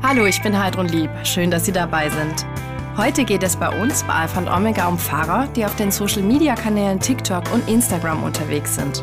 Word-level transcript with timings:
Hallo, 0.00 0.26
ich 0.26 0.40
bin 0.40 0.56
Heidrun 0.56 0.86
Lieb. 0.86 1.10
Schön, 1.24 1.50
dass 1.50 1.66
Sie 1.66 1.72
dabei 1.72 2.08
sind. 2.08 2.46
Heute 2.96 3.24
geht 3.24 3.42
es 3.42 3.56
bei 3.56 3.68
uns 3.82 4.04
bei 4.04 4.12
Alpha 4.12 4.38
und 4.38 4.48
Omega 4.48 4.86
um 4.86 4.96
Pfarrer, 4.96 5.48
die 5.56 5.64
auf 5.64 5.74
den 5.74 5.90
Social-Media-Kanälen 5.90 7.00
TikTok 7.00 7.42
und 7.52 7.68
Instagram 7.68 8.22
unterwegs 8.22 8.76
sind. 8.76 9.02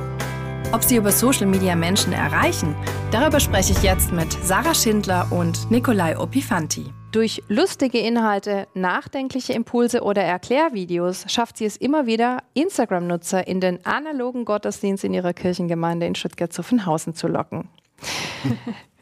Ob 0.72 0.84
sie 0.84 0.96
über 0.96 1.12
Social 1.12 1.48
Media 1.48 1.76
Menschen 1.76 2.14
erreichen, 2.14 2.74
darüber 3.12 3.42
spreche 3.42 3.74
ich 3.74 3.84
jetzt 3.84 4.14
mit 4.14 4.32
Sarah 4.42 4.74
Schindler 4.74 5.28
und 5.32 5.70
Nikolai 5.70 6.18
Opifanti. 6.18 6.86
Durch 7.12 7.44
lustige 7.50 8.00
Inhalte, 8.00 8.66
nachdenkliche 8.74 9.52
Impulse 9.52 10.02
oder 10.02 10.24
Erklärvideos 10.24 11.26
schafft 11.28 11.58
sie 11.58 11.66
es 11.66 11.76
immer 11.76 12.06
wieder, 12.06 12.42
Instagram-Nutzer 12.54 13.46
in 13.48 13.60
den 13.60 13.86
analogen 13.86 14.46
Gottesdienst 14.46 15.04
in 15.04 15.14
ihrer 15.14 15.34
Kirchengemeinde 15.34 16.06
in 16.06 16.16
Stuttgart-Zuffenhausen 16.16 17.16
zu 17.16 17.28
locken. 17.28 17.68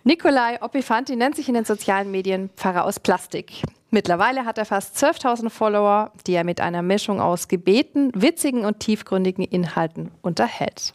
Nikolai 0.05 0.61
Opifanti 0.61 1.15
nennt 1.15 1.38
sich 1.38 1.47
in 1.47 1.54
den 1.54 1.63
sozialen 1.63 2.11
Medien 2.11 2.49
Pfarrer 2.57 2.83
aus 2.83 2.99
Plastik. 2.99 3.63
Mittlerweile 3.89 4.43
hat 4.43 4.57
er 4.57 4.65
fast 4.65 4.97
12.000 5.01 5.50
Follower, 5.50 6.11
die 6.28 6.33
er 6.33 6.43
mit 6.43 6.59
einer 6.59 6.82
Mischung 6.82 7.21
aus 7.21 7.47
Gebeten, 7.47 8.11
witzigen 8.14 8.65
und 8.65 8.81
tiefgründigen 8.81 9.45
Inhalten 9.45 10.11
unterhält. 10.21 10.93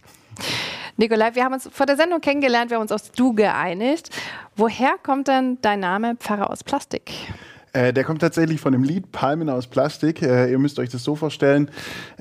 Nikolai, 0.98 1.34
wir 1.34 1.44
haben 1.44 1.54
uns 1.54 1.70
vor 1.72 1.86
der 1.86 1.96
Sendung 1.96 2.20
kennengelernt, 2.20 2.70
wir 2.70 2.76
haben 2.76 2.82
uns 2.82 2.92
aufs 2.92 3.10
Du 3.12 3.32
geeinigt. 3.32 4.10
Woher 4.56 4.98
kommt 5.02 5.28
denn 5.28 5.56
dein 5.62 5.80
Name 5.80 6.16
Pfarrer 6.16 6.50
aus 6.50 6.62
Plastik? 6.62 7.12
Äh, 7.78 7.92
der 7.92 8.02
kommt 8.02 8.20
tatsächlich 8.20 8.60
von 8.60 8.72
dem 8.72 8.82
Lied 8.82 9.12
Palmen 9.12 9.48
aus 9.48 9.68
Plastik. 9.68 10.20
Äh, 10.20 10.50
ihr 10.50 10.58
müsst 10.58 10.80
euch 10.80 10.88
das 10.88 11.04
so 11.04 11.14
vorstellen. 11.14 11.70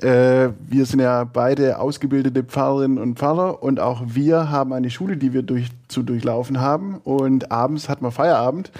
Äh, 0.00 0.50
wir 0.68 0.86
sind 0.86 1.00
ja 1.00 1.24
beide 1.24 1.80
ausgebildete 1.80 2.44
Pfarrerinnen 2.44 2.96
und 2.98 3.18
Pfarrer 3.18 3.60
und 3.60 3.80
auch 3.80 4.02
wir 4.06 4.50
haben 4.50 4.72
eine 4.72 4.88
Schule, 4.88 5.16
die 5.16 5.32
wir 5.32 5.42
durch, 5.42 5.66
zu 5.88 6.04
durchlaufen 6.04 6.60
haben. 6.60 6.98
Und 7.02 7.50
abends 7.50 7.88
hat 7.88 8.02
man 8.02 8.12
Feierabend 8.12 8.70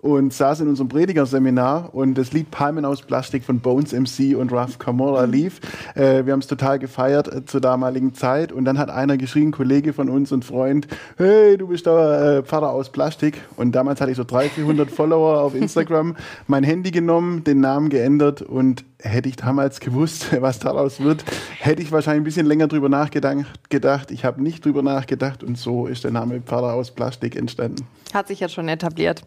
und 0.00 0.32
saß 0.32 0.60
in 0.60 0.68
unserem 0.68 0.88
Predigerseminar 0.88 1.94
und 1.94 2.14
das 2.14 2.32
Lied 2.32 2.50
Palmen 2.50 2.84
aus 2.84 3.02
Plastik 3.02 3.44
von 3.44 3.60
Bones 3.60 3.92
MC 3.92 4.36
und 4.36 4.52
Raf 4.52 4.78
Camora 4.78 5.26
mhm. 5.26 5.32
lief. 5.32 5.60
Äh, 5.94 6.24
wir 6.24 6.32
haben 6.32 6.40
es 6.40 6.46
total 6.46 6.78
gefeiert 6.78 7.28
äh, 7.28 7.44
zur 7.44 7.60
damaligen 7.60 8.14
Zeit 8.14 8.52
und 8.52 8.64
dann 8.64 8.78
hat 8.78 8.90
einer 8.90 9.16
geschrien, 9.16 9.52
Kollege 9.52 9.92
von 9.92 10.08
uns 10.08 10.32
und 10.32 10.44
Freund, 10.44 10.88
hey, 11.16 11.58
du 11.58 11.68
bist 11.68 11.86
da 11.86 12.38
äh, 12.38 12.42
Pfarrer 12.42 12.70
aus 12.70 12.90
Plastik. 12.90 13.42
Und 13.56 13.72
damals 13.72 14.00
hatte 14.00 14.10
ich 14.10 14.16
so 14.16 14.24
300, 14.24 14.52
400 14.52 14.90
Follower 14.90 15.40
auf 15.40 15.54
Instagram, 15.54 16.16
mein 16.46 16.64
Handy 16.64 16.90
genommen, 16.90 17.44
den 17.44 17.60
Namen 17.60 17.90
geändert 17.90 18.42
und 18.42 18.84
hätte 19.02 19.28
ich 19.28 19.36
damals 19.36 19.80
gewusst, 19.80 20.28
was 20.40 20.58
daraus 20.58 21.00
wird, 21.00 21.24
hätte 21.58 21.82
ich 21.82 21.92
wahrscheinlich 21.92 22.22
ein 22.22 22.24
bisschen 22.24 22.46
länger 22.46 22.68
drüber 22.68 22.88
nachgedacht. 22.88 24.10
Ich 24.10 24.24
habe 24.24 24.42
nicht 24.42 24.64
drüber 24.64 24.82
nachgedacht 24.82 25.44
und 25.44 25.58
so 25.58 25.86
ist 25.86 26.04
der 26.04 26.10
Name 26.10 26.40
Pfarrer 26.40 26.74
aus 26.74 26.90
Plastik 26.90 27.36
entstanden. 27.36 27.86
Hat 28.14 28.28
sich 28.28 28.40
jetzt 28.40 28.54
schon 28.54 28.68
etabliert. 28.68 29.22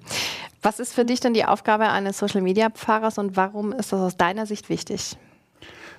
Was 0.63 0.79
ist 0.79 0.93
für 0.93 1.03
dich 1.03 1.19
denn 1.19 1.33
die 1.33 1.43
Aufgabe 1.43 1.89
eines 1.89 2.17
Social 2.17 2.41
Media 2.41 2.69
Pfarrers 2.69 3.17
und 3.17 3.35
warum 3.35 3.73
ist 3.73 3.91
das 3.91 3.99
aus 3.99 4.15
deiner 4.15 4.45
Sicht 4.45 4.69
wichtig? 4.69 5.17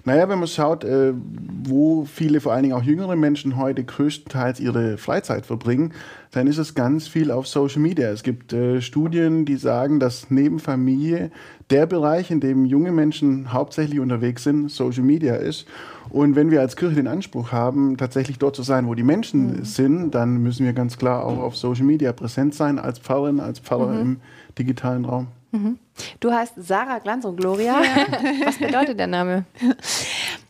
Naja, 0.07 0.29
wenn 0.29 0.39
man 0.39 0.49
schaut, 0.49 0.85
äh, 0.85 1.15
wo 1.63 2.05
viele, 2.05 2.41
vor 2.41 2.53
allen 2.53 2.65
Dingen 2.65 2.75
auch 2.75 2.83
jüngere 2.83 3.17
Menschen 3.17 3.57
heute 3.57 3.85
größtenteils 3.85 4.61
ihre 4.61 4.99
Freizeit 4.99 5.47
verbringen, 5.47 5.93
dann 6.31 6.47
ist 6.47 6.59
es 6.59 6.75
ganz 6.75 7.09
viel 7.09 7.31
auf 7.31 7.47
Social 7.47 7.81
Media. 7.81 8.11
Es 8.11 8.23
gibt 8.23 8.53
äh, 8.53 8.83
Studien, 8.83 9.47
die 9.47 9.57
sagen, 9.57 10.01
dass 10.01 10.31
neben 10.31 10.59
Familie 10.59 11.31
der 11.71 11.87
Bereich, 11.87 12.31
in 12.31 12.41
dem 12.41 12.67
junge 12.67 12.93
Menschen 12.93 13.53
hauptsächlich 13.53 13.99
unterwegs 13.99 14.45
sind, 14.45 14.71
Social 14.71 15.05
Media 15.05 15.37
ist. 15.37 15.67
Und 16.11 16.37
wenn 16.37 16.51
wir 16.51 16.61
als 16.61 16.77
Kirche 16.77 16.97
den 16.97 17.07
Anspruch 17.07 17.51
haben, 17.51 17.97
tatsächlich 17.97 18.39
dort 18.39 18.57
zu 18.57 18.63
sein, 18.63 18.87
wo 18.87 18.95
die 18.95 19.03
Menschen 19.03 19.59
mhm. 19.59 19.65
sind, 19.65 20.11
dann 20.11 20.43
müssen 20.43 20.67
wir 20.67 20.75
ganz 20.75 20.99
klar 20.99 21.25
auch 21.25 21.39
auf 21.39 21.57
Social 21.57 21.87
Media 21.87 22.13
präsent 22.13 22.55
sein, 22.55 22.79
als 22.79 22.99
Pfarrerin, 22.99 23.41
als 23.41 23.59
Pfarrer 23.59 23.89
mhm. 23.89 24.01
im 24.01 24.17
digitalen 24.59 25.07
Raum. 25.07 25.29
Mhm. 25.55 25.79
Du 26.19 26.33
heißt 26.33 26.55
Sarah 26.57 26.99
Glanz 26.99 27.25
und 27.25 27.37
Gloria. 27.37 27.81
Ja. 27.81 28.07
Was 28.45 28.59
bedeutet 28.59 28.99
der 28.99 29.07
Name? 29.07 29.45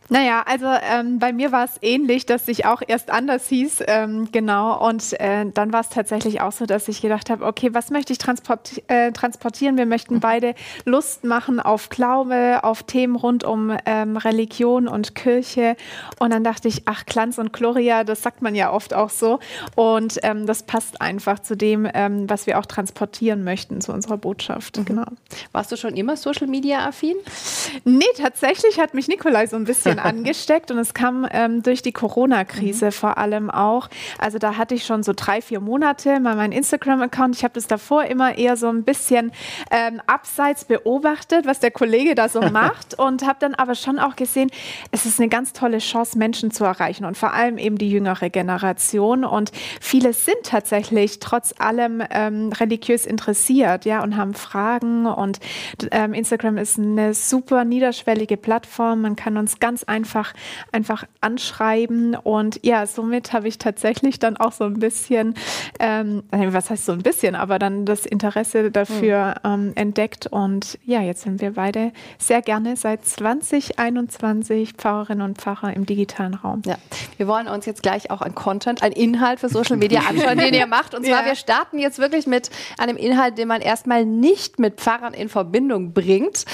Naja, 0.07 0.43
also 0.45 0.67
ähm, 0.67 1.17
bei 1.17 1.33
mir 1.33 1.51
war 1.51 1.65
es 1.65 1.71
ähnlich, 1.81 2.27
dass 2.27 2.47
ich 2.47 2.65
auch 2.65 2.83
erst 2.85 3.09
anders 3.09 3.47
hieß, 3.47 3.83
ähm, 3.87 4.29
genau. 4.31 4.87
Und 4.87 5.19
äh, 5.19 5.45
dann 5.51 5.73
war 5.73 5.81
es 5.81 5.89
tatsächlich 5.89 6.41
auch 6.41 6.51
so, 6.51 6.67
dass 6.67 6.87
ich 6.87 7.01
gedacht 7.01 7.31
habe, 7.31 7.43
okay, 7.43 7.73
was 7.73 7.89
möchte 7.89 8.13
ich 8.13 8.19
transport 8.19 8.83
äh, 8.87 9.11
transportieren? 9.11 9.77
Wir 9.77 9.87
möchten 9.87 10.19
beide 10.19 10.53
Lust 10.85 11.23
machen 11.23 11.59
auf 11.59 11.89
Glaube, 11.89 12.59
auf 12.61 12.83
Themen 12.83 13.15
rund 13.15 13.43
um 13.43 13.75
ähm, 13.87 14.17
Religion 14.17 14.87
und 14.87 15.15
Kirche. 15.15 15.75
Und 16.19 16.31
dann 16.31 16.43
dachte 16.43 16.67
ich, 16.67 16.83
ach, 16.85 17.05
Glanz 17.07 17.39
und 17.39 17.51
Gloria, 17.51 18.03
das 18.03 18.21
sagt 18.21 18.43
man 18.43 18.53
ja 18.53 18.71
oft 18.71 18.93
auch 18.93 19.09
so. 19.09 19.39
Und 19.75 20.19
ähm, 20.21 20.45
das 20.45 20.63
passt 20.63 21.01
einfach 21.01 21.39
zu 21.39 21.57
dem, 21.57 21.87
ähm, 21.95 22.29
was 22.29 22.45
wir 22.45 22.59
auch 22.59 22.67
transportieren 22.67 23.43
möchten, 23.43 23.81
zu 23.81 23.91
unserer 23.91 24.17
Botschaft. 24.17 24.77
Mhm. 24.77 24.85
Genau. 24.85 25.05
Warst 25.51 25.71
du 25.71 25.77
schon 25.77 25.95
immer 25.95 26.15
Social 26.15 26.47
Media 26.47 26.85
affin? 26.85 27.15
Nee, 27.85 28.05
tatsächlich 28.17 28.79
hat 28.79 28.93
mich 28.93 29.07
Nikolai 29.07 29.47
so 29.47 29.55
ein 29.55 29.63
bisschen 29.63 29.94
bisschen 29.95 29.99
angesteckt 30.17 30.71
und 30.71 30.77
es 30.77 30.93
kam 30.93 31.27
ähm, 31.31 31.63
durch 31.63 31.81
die 31.81 31.91
Corona-Krise 31.91 32.87
mhm. 32.87 32.91
vor 32.91 33.17
allem 33.17 33.49
auch. 33.49 33.89
Also 34.19 34.37
da 34.37 34.57
hatte 34.57 34.75
ich 34.75 34.85
schon 34.85 35.03
so 35.03 35.13
drei, 35.15 35.41
vier 35.41 35.59
Monate 35.59 36.19
mal 36.19 36.35
meinen 36.35 36.53
Instagram-Account. 36.53 37.35
Ich 37.35 37.43
habe 37.43 37.53
das 37.53 37.67
davor 37.67 38.05
immer 38.05 38.37
eher 38.37 38.57
so 38.57 38.67
ein 38.69 38.83
bisschen 38.83 39.31
ähm, 39.71 40.01
abseits 40.07 40.65
beobachtet, 40.65 41.45
was 41.45 41.59
der 41.59 41.71
Kollege 41.71 42.15
da 42.15 42.29
so 42.29 42.41
macht 42.51 42.97
und 42.97 43.25
habe 43.25 43.37
dann 43.39 43.55
aber 43.55 43.75
schon 43.75 43.99
auch 43.99 44.15
gesehen, 44.15 44.49
es 44.91 45.05
ist 45.05 45.19
eine 45.19 45.29
ganz 45.29 45.53
tolle 45.53 45.79
Chance, 45.79 46.17
Menschen 46.17 46.51
zu 46.51 46.63
erreichen 46.63 47.05
und 47.05 47.17
vor 47.17 47.33
allem 47.33 47.57
eben 47.57 47.77
die 47.77 47.89
jüngere 47.89 48.29
Generation. 48.29 49.23
Und 49.25 49.51
viele 49.81 50.13
sind 50.13 50.37
tatsächlich 50.43 51.19
trotz 51.19 51.53
allem 51.57 52.03
ähm, 52.09 52.51
religiös 52.53 53.05
interessiert, 53.05 53.85
ja, 53.85 54.03
und 54.03 54.17
haben 54.17 54.33
Fragen. 54.33 55.05
Und 55.05 55.39
ähm, 55.91 56.13
Instagram 56.13 56.57
ist 56.57 56.77
eine 56.79 57.13
super 57.13 57.65
niederschwellige 57.65 58.37
Plattform. 58.37 59.01
Man 59.01 59.15
kann 59.15 59.37
uns 59.37 59.59
ganz 59.59 59.83
einfach, 59.87 60.33
einfach 60.71 61.03
anschreiben. 61.21 62.15
Und 62.15 62.59
ja, 62.63 62.85
somit 62.85 63.33
habe 63.33 63.47
ich 63.47 63.57
tatsächlich 63.57 64.19
dann 64.19 64.37
auch 64.37 64.51
so 64.51 64.65
ein 64.65 64.79
bisschen, 64.79 65.35
ähm, 65.79 66.23
was 66.31 66.69
heißt 66.69 66.85
so 66.85 66.91
ein 66.91 67.03
bisschen, 67.03 67.35
aber 67.35 67.59
dann 67.59 67.85
das 67.85 68.05
Interesse 68.05 68.71
dafür 68.71 69.35
mhm. 69.43 69.49
ähm, 69.53 69.71
entdeckt. 69.75 70.27
Und 70.27 70.79
ja, 70.85 71.01
jetzt 71.01 71.23
sind 71.23 71.41
wir 71.41 71.51
beide 71.51 71.91
sehr 72.17 72.41
gerne 72.41 72.75
seit 72.75 73.05
2021 73.05 74.73
Pfarrerinnen 74.73 75.23
und 75.23 75.37
Pfarrer 75.39 75.73
im 75.73 75.85
digitalen 75.85 76.33
Raum. 76.33 76.61
Ja, 76.65 76.75
wir 77.17 77.27
wollen 77.27 77.47
uns 77.47 77.65
jetzt 77.65 77.83
gleich 77.83 78.11
auch 78.11 78.21
ein 78.21 78.35
Content, 78.35 78.83
ein 78.83 78.91
Inhalt 78.91 79.39
für 79.39 79.49
Social 79.49 79.77
Media 79.77 80.01
anschauen, 80.09 80.37
den 80.37 80.53
ihr 80.53 80.67
macht. 80.67 80.95
Und 80.95 81.05
zwar, 81.05 81.21
ja. 81.21 81.25
wir 81.25 81.35
starten 81.35 81.79
jetzt 81.79 81.99
wirklich 81.99 82.27
mit 82.27 82.49
einem 82.77 82.97
Inhalt, 82.97 83.37
den 83.37 83.47
man 83.47 83.61
erstmal 83.61 84.05
nicht 84.05 84.59
mit 84.59 84.79
Pfarrern 84.81 85.13
in 85.13 85.29
Verbindung 85.29 85.93
bringt. 85.93 86.45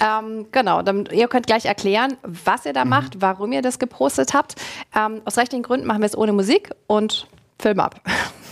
Ähm, 0.00 0.46
genau, 0.52 0.82
dann, 0.82 1.06
ihr 1.06 1.28
könnt 1.28 1.46
gleich 1.46 1.64
erklären, 1.64 2.16
was 2.22 2.66
ihr 2.66 2.72
da 2.72 2.84
mhm. 2.84 2.90
macht, 2.90 3.20
warum 3.20 3.52
ihr 3.52 3.62
das 3.62 3.78
gepostet 3.78 4.34
habt. 4.34 4.56
Ähm, 4.94 5.22
aus 5.24 5.38
rechtlichen 5.38 5.62
Gründen 5.62 5.86
machen 5.86 6.00
wir 6.00 6.06
es 6.06 6.16
ohne 6.16 6.32
Musik 6.32 6.70
und 6.86 7.26
Film 7.58 7.80
ab. 7.80 8.00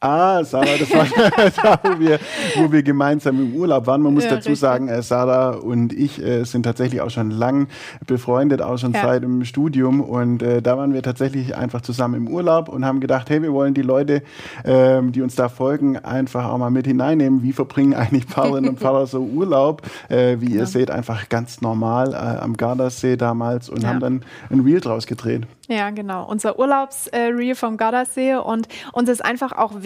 Ah, 0.00 0.44
Sarah, 0.44 0.76
das 0.78 0.92
war 0.92 1.06
da, 1.62 1.80
wo 1.82 1.98
wir, 1.98 2.18
wo 2.56 2.70
wir 2.70 2.82
gemeinsam 2.82 3.40
im 3.40 3.54
Urlaub 3.54 3.86
waren. 3.86 4.02
Man 4.02 4.12
muss 4.14 4.24
ja, 4.24 4.30
dazu 4.30 4.50
richtig. 4.50 4.60
sagen, 4.60 4.88
äh, 4.88 5.02
Sarah 5.02 5.50
und 5.50 5.92
ich 5.92 6.22
äh, 6.22 6.44
sind 6.44 6.64
tatsächlich 6.64 7.00
auch 7.00 7.10
schon 7.10 7.30
lang 7.30 7.68
befreundet, 8.06 8.60
auch 8.60 8.76
schon 8.76 8.92
ja. 8.92 9.02
seit 9.02 9.22
dem 9.22 9.44
Studium. 9.44 10.00
Und 10.00 10.42
äh, 10.42 10.60
da 10.60 10.76
waren 10.76 10.92
wir 10.92 11.02
tatsächlich 11.02 11.56
einfach 11.56 11.80
zusammen 11.80 12.26
im 12.26 12.28
Urlaub 12.28 12.68
und 12.68 12.84
haben 12.84 13.00
gedacht, 13.00 13.30
hey, 13.30 13.42
wir 13.42 13.52
wollen 13.52 13.72
die 13.72 13.82
Leute, 13.82 14.22
ähm, 14.64 15.12
die 15.12 15.22
uns 15.22 15.34
da 15.34 15.48
folgen, 15.48 15.96
einfach 15.96 16.44
auch 16.50 16.58
mal 16.58 16.70
mit 16.70 16.86
hineinnehmen. 16.86 17.42
Wie 17.42 17.52
verbringen 17.52 17.94
eigentlich 17.94 18.26
Pfarrerinnen 18.26 18.70
und 18.70 18.78
Pfarrer 18.78 19.06
so 19.06 19.20
Urlaub? 19.20 19.82
Äh, 20.10 20.36
wie 20.40 20.52
ja. 20.52 20.60
ihr 20.60 20.66
seht, 20.66 20.90
einfach 20.90 21.30
ganz 21.30 21.62
normal 21.62 22.12
äh, 22.12 22.16
am 22.16 22.56
Gardasee 22.56 23.16
damals 23.16 23.70
und 23.70 23.86
haben 23.86 24.00
dann 24.00 24.24
ein 24.50 24.60
Reel 24.60 24.80
draus 24.80 25.06
gedreht. 25.06 25.46
Ja, 25.68 25.90
genau. 25.90 26.24
Unser 26.28 26.58
Urlaubsreel 26.58 27.54
vom 27.56 27.76
Gardasee. 27.76 28.36
Und 28.36 28.68
uns 28.92 29.08
ist 29.08 29.24
einfach 29.24 29.52
auch 29.52 29.82
wichtig, 29.82 29.85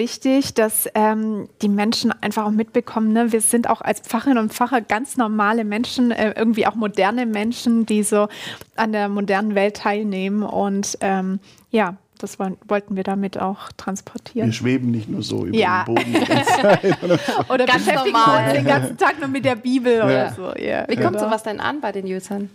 dass 0.54 0.88
ähm, 0.94 1.48
die 1.62 1.68
Menschen 1.68 2.12
einfach 2.22 2.44
auch 2.44 2.50
mitbekommen, 2.50 3.12
ne? 3.12 3.32
wir 3.32 3.40
sind 3.40 3.68
auch 3.68 3.80
als 3.80 4.00
Pfarrerinnen 4.00 4.38
und 4.38 4.52
Pfarrer 4.52 4.80
ganz 4.80 5.16
normale 5.16 5.64
Menschen, 5.64 6.10
äh, 6.10 6.34
irgendwie 6.36 6.66
auch 6.66 6.74
moderne 6.74 7.26
Menschen, 7.26 7.86
die 7.86 8.02
so 8.02 8.28
an 8.76 8.92
der 8.92 9.08
modernen 9.08 9.54
Welt 9.54 9.76
teilnehmen. 9.76 10.42
Und 10.42 10.98
ähm, 11.00 11.40
ja, 11.70 11.96
das 12.18 12.38
wollten 12.38 12.96
wir 12.96 13.02
damit 13.02 13.38
auch 13.38 13.72
transportieren. 13.76 14.48
Wir 14.48 14.52
schweben 14.52 14.90
nicht 14.90 15.08
nur 15.08 15.22
so 15.22 15.46
über 15.46 15.56
ja. 15.56 15.84
den 15.84 15.94
Boden 15.94 16.12
die 16.12 16.24
ganze 16.24 16.52
Zeit. 16.52 17.02
oder 17.48 17.66
ganz 17.66 17.84
beschäftigen 17.84 18.12
normal. 18.12 18.44
uns 18.44 18.52
den 18.54 18.66
ganzen 18.66 18.96
Tag 18.96 19.18
nur 19.18 19.28
mit 19.28 19.44
der 19.44 19.56
Bibel 19.56 19.94
ja. 19.94 20.04
oder 20.04 20.32
so. 20.32 20.62
Ja, 20.62 20.86
Wie 20.88 20.96
kommt 20.96 21.16
genau. 21.16 21.26
sowas 21.26 21.42
denn 21.42 21.60
an 21.60 21.80
bei 21.80 21.92
den 21.92 22.06
Usern? 22.06 22.50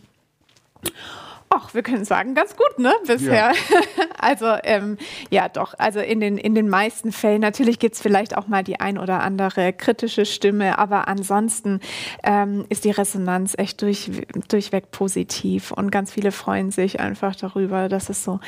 Ach, 1.56 1.74
wir 1.74 1.84
können 1.84 2.06
sagen, 2.06 2.36
ganz 2.36 2.56
gut, 2.56 2.80
ne, 2.80 2.94
bisher. 3.08 3.34
Ja. 3.34 3.52
also, 4.20 4.46
ähm, 4.64 4.98
ja, 5.30 5.48
doch, 5.50 5.74
also 5.78 6.00
in 6.00 6.20
den, 6.20 6.38
in 6.38 6.56
den 6.56 6.70
meisten 6.70 7.12
Fällen, 7.12 7.42
natürlich 7.42 7.80
gibt 7.80 7.96
es 7.96 8.02
vielleicht 8.02 8.38
auch 8.38 8.48
mal 8.48 8.64
die 8.64 8.80
ein 8.80 8.98
oder 8.98 9.22
andere 9.22 9.72
kritische 9.72 10.26
Stimme, 10.26 10.78
aber 10.78 11.08
ansonsten 11.08 11.80
ähm, 12.24 12.66
ist 12.70 12.84
die 12.84 12.92
Resonanz 12.92 13.56
echt 13.58 13.82
durch, 13.82 14.12
durchweg 14.50 14.92
positiv 14.92 15.72
und 15.72 15.92
ganz 15.92 16.12
viele 16.12 16.32
freuen 16.32 16.72
sich 16.72 17.00
einfach 17.00 17.36
darüber, 17.36 17.90
dass 17.90 18.10
es 18.10 18.24
so 18.24 18.40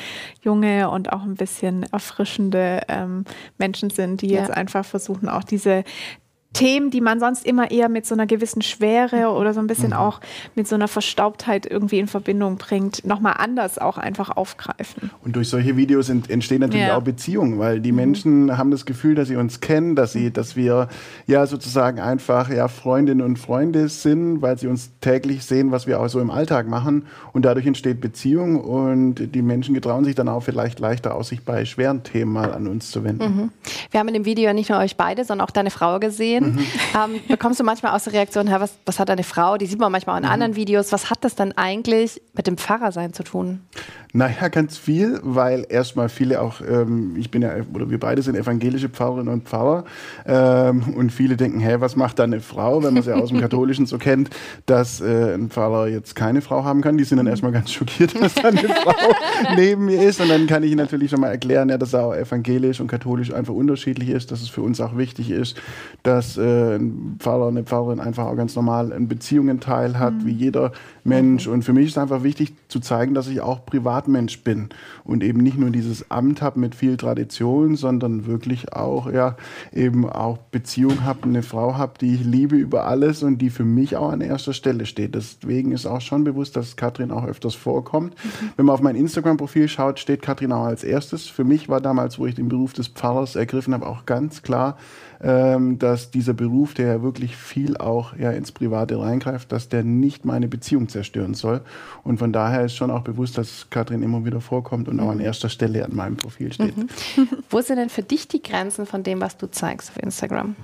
junge 0.42 0.90
und 0.90 1.12
auch 1.12 1.22
ein 1.22 1.34
bisschen 1.34 1.84
erfrischende 1.84 2.82
ähm, 2.88 3.24
Menschen 3.56 3.90
sind, 3.90 4.22
die 4.22 4.30
ja. 4.30 4.40
jetzt 4.40 4.50
einfach 4.50 4.84
versuchen, 4.84 5.28
auch 5.28 5.44
diese 5.44 5.84
Themen, 6.58 6.90
die 6.90 7.00
man 7.00 7.20
sonst 7.20 7.46
immer 7.46 7.70
eher 7.70 7.88
mit 7.88 8.06
so 8.06 8.14
einer 8.14 8.26
gewissen 8.26 8.62
Schwere 8.62 9.30
oder 9.30 9.54
so 9.54 9.60
ein 9.60 9.66
bisschen 9.66 9.90
mhm. 9.90 9.96
auch 9.96 10.20
mit 10.54 10.66
so 10.66 10.74
einer 10.74 10.88
Verstaubtheit 10.88 11.66
irgendwie 11.66 11.98
in 11.98 12.06
Verbindung 12.06 12.56
bringt, 12.56 13.04
nochmal 13.04 13.34
anders 13.38 13.78
auch 13.78 13.96
einfach 13.96 14.36
aufgreifen. 14.36 15.10
Und 15.24 15.36
durch 15.36 15.48
solche 15.48 15.76
Videos 15.76 16.08
entstehen 16.08 16.60
natürlich 16.60 16.86
ja. 16.86 16.96
auch 16.96 17.02
Beziehungen, 17.02 17.58
weil 17.58 17.80
die 17.80 17.92
mhm. 17.92 17.96
Menschen 17.96 18.58
haben 18.58 18.70
das 18.70 18.86
Gefühl, 18.86 19.14
dass 19.14 19.28
sie 19.28 19.36
uns 19.36 19.60
kennen, 19.60 19.94
dass 19.94 20.12
sie, 20.12 20.32
dass 20.32 20.56
wir 20.56 20.88
ja 21.26 21.46
sozusagen 21.46 22.00
einfach 22.00 22.50
ja 22.50 22.66
Freundinnen 22.66 23.22
und 23.22 23.38
Freunde 23.38 23.88
sind, 23.88 24.42
weil 24.42 24.58
sie 24.58 24.66
uns 24.66 24.90
täglich 25.00 25.44
sehen, 25.44 25.70
was 25.70 25.86
wir 25.86 26.00
auch 26.00 26.08
so 26.08 26.20
im 26.20 26.30
Alltag 26.30 26.66
machen 26.66 27.06
und 27.32 27.44
dadurch 27.44 27.66
entsteht 27.66 28.00
Beziehung 28.00 28.60
und 28.60 29.34
die 29.34 29.42
Menschen 29.42 29.74
getrauen 29.74 30.04
sich 30.04 30.16
dann 30.16 30.28
auch 30.28 30.42
vielleicht 30.42 30.80
leichter 30.80 31.14
aus, 31.14 31.28
sich 31.28 31.44
bei 31.44 31.64
schweren 31.64 32.02
Themen 32.02 32.32
mal 32.32 32.52
an 32.52 32.66
uns 32.66 32.90
zu 32.90 33.04
wenden. 33.04 33.22
Mhm. 33.22 33.50
Wir 33.90 34.00
haben 34.00 34.08
in 34.08 34.14
dem 34.14 34.24
Video 34.24 34.46
ja 34.46 34.52
nicht 34.52 34.70
nur 34.70 34.78
euch 34.80 34.96
beide, 34.96 35.24
sondern 35.24 35.46
auch 35.46 35.52
deine 35.52 35.70
Frau 35.70 36.00
gesehen 36.00 36.18
sehen. 36.18 36.47
Mhm. 36.54 36.66
Ähm, 36.94 37.20
bekommst 37.28 37.60
du 37.60 37.64
manchmal 37.64 37.94
aus 37.94 38.04
der 38.04 38.12
Reaktion, 38.12 38.48
was, 38.50 38.74
was 38.84 38.98
hat 38.98 39.08
deine 39.08 39.24
Frau? 39.24 39.56
Die 39.56 39.66
sieht 39.66 39.78
man 39.78 39.92
manchmal 39.92 40.14
auch 40.14 40.20
in 40.20 40.26
mhm. 40.26 40.32
anderen 40.32 40.56
Videos. 40.56 40.92
Was 40.92 41.10
hat 41.10 41.24
das 41.24 41.34
dann 41.34 41.52
eigentlich 41.52 42.20
mit 42.34 42.46
dem 42.46 42.56
Pfarrersein 42.56 43.12
zu 43.12 43.22
tun? 43.22 43.60
Naja, 44.14 44.48
ganz 44.48 44.78
viel, 44.78 45.20
weil 45.22 45.66
erstmal 45.68 46.08
viele 46.08 46.40
auch, 46.40 46.62
ähm, 46.62 47.14
ich 47.18 47.30
bin 47.30 47.42
ja, 47.42 47.52
oder 47.74 47.90
wir 47.90 48.00
beide 48.00 48.22
sind 48.22 48.36
evangelische 48.36 48.88
Pfarrerinnen 48.88 49.32
und 49.32 49.46
Pfarrer 49.46 49.84
ähm, 50.26 50.94
und 50.96 51.12
viele 51.12 51.36
denken, 51.36 51.60
hä, 51.60 51.76
was 51.78 51.94
macht 51.94 52.18
da 52.18 52.24
eine 52.24 52.40
Frau, 52.40 52.82
wenn 52.82 52.94
man 52.94 53.02
sie 53.02 53.14
aus 53.14 53.28
dem 53.28 53.40
Katholischen 53.40 53.84
so 53.84 53.98
kennt, 53.98 54.30
dass 54.64 55.02
äh, 55.02 55.34
ein 55.34 55.50
Pfarrer 55.50 55.88
jetzt 55.88 56.14
keine 56.16 56.40
Frau 56.40 56.64
haben 56.64 56.80
kann. 56.80 56.96
Die 56.96 57.04
sind 57.04 57.18
dann 57.18 57.26
erstmal 57.26 57.52
ganz 57.52 57.70
schockiert, 57.70 58.20
dass 58.20 58.34
da 58.34 58.48
eine 58.48 58.58
Frau 58.82 58.94
neben 59.56 59.84
mir 59.84 60.02
ist 60.02 60.20
und 60.20 60.28
dann 60.30 60.46
kann 60.46 60.62
ich 60.62 60.74
natürlich 60.74 61.10
schon 61.10 61.20
mal 61.20 61.28
erklären, 61.28 61.68
ja, 61.68 61.76
dass 61.76 61.94
auch 61.94 62.14
evangelisch 62.14 62.80
und 62.80 62.86
katholisch 62.86 63.32
einfach 63.32 63.54
unterschiedlich 63.54 64.08
ist, 64.08 64.32
dass 64.32 64.40
es 64.40 64.48
für 64.48 64.62
uns 64.62 64.80
auch 64.80 64.96
wichtig 64.96 65.30
ist, 65.30 65.60
dass 66.02 66.27
äh, 66.36 66.76
ein 66.76 67.16
Pfarrer, 67.18 67.48
eine 67.48 67.64
Pfarrerin 67.64 68.00
einfach 68.00 68.26
auch 68.26 68.36
ganz 68.36 68.54
normal 68.54 68.92
einen 68.92 69.08
Beziehungen 69.08 69.60
Teil 69.60 69.98
hat, 69.98 70.14
mhm. 70.14 70.26
wie 70.26 70.32
jeder 70.32 70.72
Mensch 71.04 71.46
und 71.46 71.62
für 71.62 71.72
mich 71.72 71.86
ist 71.86 71.98
einfach 71.98 72.22
wichtig 72.22 72.54
zu 72.68 72.80
zeigen, 72.80 73.14
dass 73.14 73.28
ich 73.28 73.40
auch 73.40 73.64
privat 73.64 73.88
Privatmensch 73.88 74.42
bin 74.44 74.68
und 75.04 75.22
eben 75.22 75.42
nicht 75.42 75.58
nur 75.58 75.70
dieses 75.70 76.10
Amt 76.10 76.42
habe 76.42 76.60
mit 76.60 76.74
viel 76.74 76.96
Tradition, 76.96 77.76
sondern 77.76 78.26
wirklich 78.26 78.72
auch 78.72 79.10
ja 79.10 79.36
eben 79.72 80.08
auch 80.08 80.38
Beziehung 80.38 81.04
habe, 81.04 81.24
eine 81.24 81.42
Frau 81.42 81.76
habe, 81.76 81.94
die 82.00 82.14
ich 82.14 82.24
liebe 82.24 82.56
über 82.56 82.84
alles 82.84 83.22
und 83.22 83.38
die 83.38 83.50
für 83.50 83.64
mich 83.64 83.96
auch 83.96 84.10
an 84.10 84.20
erster 84.20 84.52
Stelle 84.52 84.86
steht. 84.86 85.14
Deswegen 85.14 85.72
ist 85.72 85.86
auch 85.86 86.00
schon 86.00 86.24
bewusst, 86.24 86.56
dass 86.56 86.76
Katrin 86.76 87.10
auch 87.10 87.24
öfters 87.24 87.54
vorkommt. 87.54 88.14
Mhm. 88.14 88.50
Wenn 88.56 88.66
man 88.66 88.74
auf 88.74 88.82
mein 88.82 88.96
Instagram-Profil 88.96 89.68
schaut, 89.68 89.98
steht 89.98 90.22
Katrin 90.22 90.52
auch 90.52 90.64
als 90.64 90.84
erstes. 90.84 91.26
Für 91.26 91.44
mich 91.44 91.68
war 91.68 91.80
damals, 91.80 92.18
wo 92.18 92.26
ich 92.26 92.34
den 92.34 92.48
Beruf 92.48 92.72
des 92.72 92.88
Pfarrers 92.88 93.36
ergriffen 93.36 93.74
habe, 93.74 93.86
auch 93.86 94.06
ganz 94.06 94.42
klar, 94.42 94.76
ähm, 95.22 95.78
dass 95.78 96.10
dieser 96.10 96.32
Beruf, 96.32 96.74
der 96.74 96.86
ja 96.86 97.02
wirklich 97.02 97.36
viel 97.36 97.76
auch 97.76 98.16
ja, 98.16 98.30
ins 98.30 98.52
Private 98.52 99.00
reingreift, 99.00 99.50
dass 99.50 99.68
der 99.68 99.82
nicht 99.82 100.24
meine 100.24 100.48
Beziehung 100.48 100.88
zerstören 100.88 101.34
soll. 101.34 101.60
Und 102.04 102.18
von 102.18 102.32
daher 102.32 102.64
ist 102.64 102.76
schon 102.76 102.90
auch 102.90 103.02
bewusst, 103.02 103.36
dass 103.36 103.66
Katrin 103.70 104.02
immer 104.02 104.24
wieder 104.24 104.40
vorkommt 104.40 104.88
und 104.88 105.00
auch 105.00 105.10
an 105.10 105.20
erster 105.20 105.48
Stelle 105.48 105.84
an 105.84 105.94
meinem 105.94 106.16
Profil 106.16 106.52
steht. 106.52 106.76
Mhm. 106.76 106.88
Wo 107.50 107.60
sind 107.60 107.76
denn 107.76 107.90
für 107.90 108.02
dich 108.02 108.28
die 108.28 108.42
Grenzen 108.42 108.86
von 108.86 109.02
dem, 109.02 109.20
was 109.20 109.36
du 109.36 109.50
zeigst 109.50 109.90
auf 109.90 110.02
Instagram? 110.02 110.54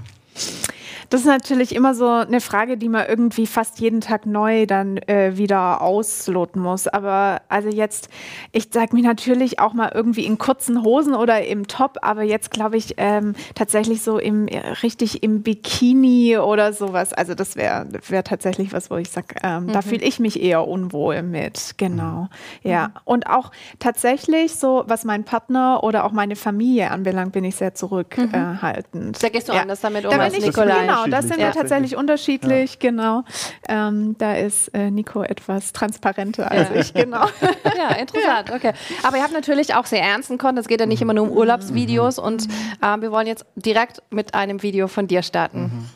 Das 1.11 1.21
ist 1.21 1.27
natürlich 1.27 1.75
immer 1.75 1.95
so 1.95 2.09
eine 2.09 2.41
Frage, 2.41 2.77
die 2.77 2.89
man 2.89 3.06
irgendwie 3.06 3.47
fast 3.47 3.81
jeden 3.81 4.01
Tag 4.01 4.27
neu 4.27 4.67
dann 4.67 4.99
äh, 4.99 5.37
wieder 5.37 5.83
ausloten 5.83 6.61
muss. 6.61 6.89
Aber 6.89 7.43
also 7.49 7.69
jetzt, 7.69 8.09
ich 8.53 8.69
sage 8.73 8.95
mir 8.95 9.03
natürlich 9.03 9.59
auch 9.59 9.75
mal 9.75 9.91
irgendwie 9.95 10.25
in 10.25 10.39
kurzen 10.39 10.83
Hosen 10.85 11.15
oder 11.15 11.45
im 11.47 11.67
Top, 11.67 11.99
aber 12.03 12.23
jetzt 12.23 12.51
glaube 12.51 12.77
ich 12.77 12.95
ähm, 12.97 13.35
tatsächlich 13.55 14.03
so 14.03 14.19
im 14.19 14.47
richtig 14.83 15.23
im 15.23 15.43
Bikini 15.43 16.39
oder 16.39 16.73
sowas. 16.73 17.12
Also 17.12 17.35
das 17.35 17.56
wäre 17.56 17.87
wär 18.09 18.25
tatsächlich 18.25 18.73
was, 18.73 18.91
wo 18.91 18.97
ich 18.97 19.11
sage, 19.11 19.35
ähm, 19.43 19.65
mhm. 19.65 19.73
da 19.73 19.83
fühle 19.83 20.05
ich 20.05 20.19
mich 20.19 20.43
eher 20.43 20.67
unwohl 20.67 21.23
mit. 21.23 21.75
Genau. 21.77 22.29
Mhm. 22.62 22.71
Ja. 22.71 22.91
Und 23.05 23.29
auch 23.29 23.51
tatsächlich 23.79 24.55
so, 24.56 24.85
was 24.87 25.05
mein 25.05 25.25
Partner 25.25 25.83
oder 25.83 26.05
auch 26.05 26.12
meine 26.12 26.37
Familie 26.37 26.91
anbelangt, 26.91 27.33
bin 27.33 27.45
ich 27.45 27.56
sehr 27.56 27.75
zurückhaltend. 27.75 28.95
Mhm. 28.95 29.12
da 29.21 29.29
gehst 29.29 29.49
du 29.49 29.53
ja. 29.53 29.62
anders 29.62 29.81
damit 29.81 30.05
um 30.05 30.11
da 30.11 30.19
als 30.19 30.39
Nikolai. 30.39 30.81
Genau, 30.81 30.94
das 31.08 31.29
sind 31.29 31.38
wir 31.38 31.52
tatsächlich 31.52 31.96
unterschiedlich, 31.96 32.75
ja. 32.75 32.91
genau. 32.91 33.25
Ähm, 33.69 34.17
da 34.19 34.35
ist 34.35 34.69
äh, 34.69 34.91
Nico 34.91 35.23
etwas 35.23 35.73
transparenter 35.73 36.50
als 36.50 36.69
ja. 36.70 36.81
ich, 36.81 36.94
genau. 36.94 37.26
Ja, 37.76 37.96
interessant, 37.96 38.50
okay. 38.52 38.73
Aber 39.02 39.17
ihr 39.17 39.23
habt 39.23 39.32
natürlich 39.32 39.75
auch 39.75 39.87
sehr 39.87 40.02
ernsten 40.02 40.38
Content. 40.38 40.61
Es 40.61 40.69
geht 40.69 40.81
ja 40.81 40.87
nicht 40.87 41.02
immer 41.02 41.14
nur 41.14 41.25
um 41.25 41.37
Urlaubsvideos 41.37 42.19
und 42.19 42.46
äh, 42.82 43.00
wir 43.00 43.11
wollen 43.11 43.26
jetzt 43.26 43.44
direkt 43.56 44.02
mit 44.11 44.35
einem 44.35 44.62
Video 44.62 44.88
von 44.88 45.06
dir 45.06 45.23
starten. 45.23 45.62
Mhm. 45.62 45.88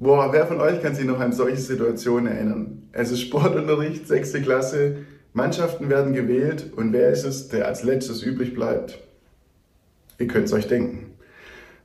Boah, 0.00 0.32
wer 0.32 0.46
von 0.46 0.60
euch 0.60 0.80
kann 0.80 0.94
sich 0.94 1.04
noch 1.04 1.18
an 1.18 1.32
solche 1.32 1.56
Situationen 1.56 2.32
erinnern? 2.32 2.88
Es 2.92 3.10
ist 3.10 3.20
Sportunterricht, 3.20 4.06
sechste 4.06 4.40
Klasse, 4.40 4.98
Mannschaften 5.32 5.88
werden 5.88 6.12
gewählt 6.12 6.72
und 6.76 6.92
wer 6.92 7.10
ist 7.10 7.24
es, 7.24 7.48
der 7.48 7.66
als 7.66 7.82
letztes 7.82 8.22
übrig 8.22 8.54
bleibt? 8.54 8.98
Ihr 10.18 10.28
könnt 10.28 10.46
es 10.46 10.52
euch 10.52 10.68
denken. 10.68 11.07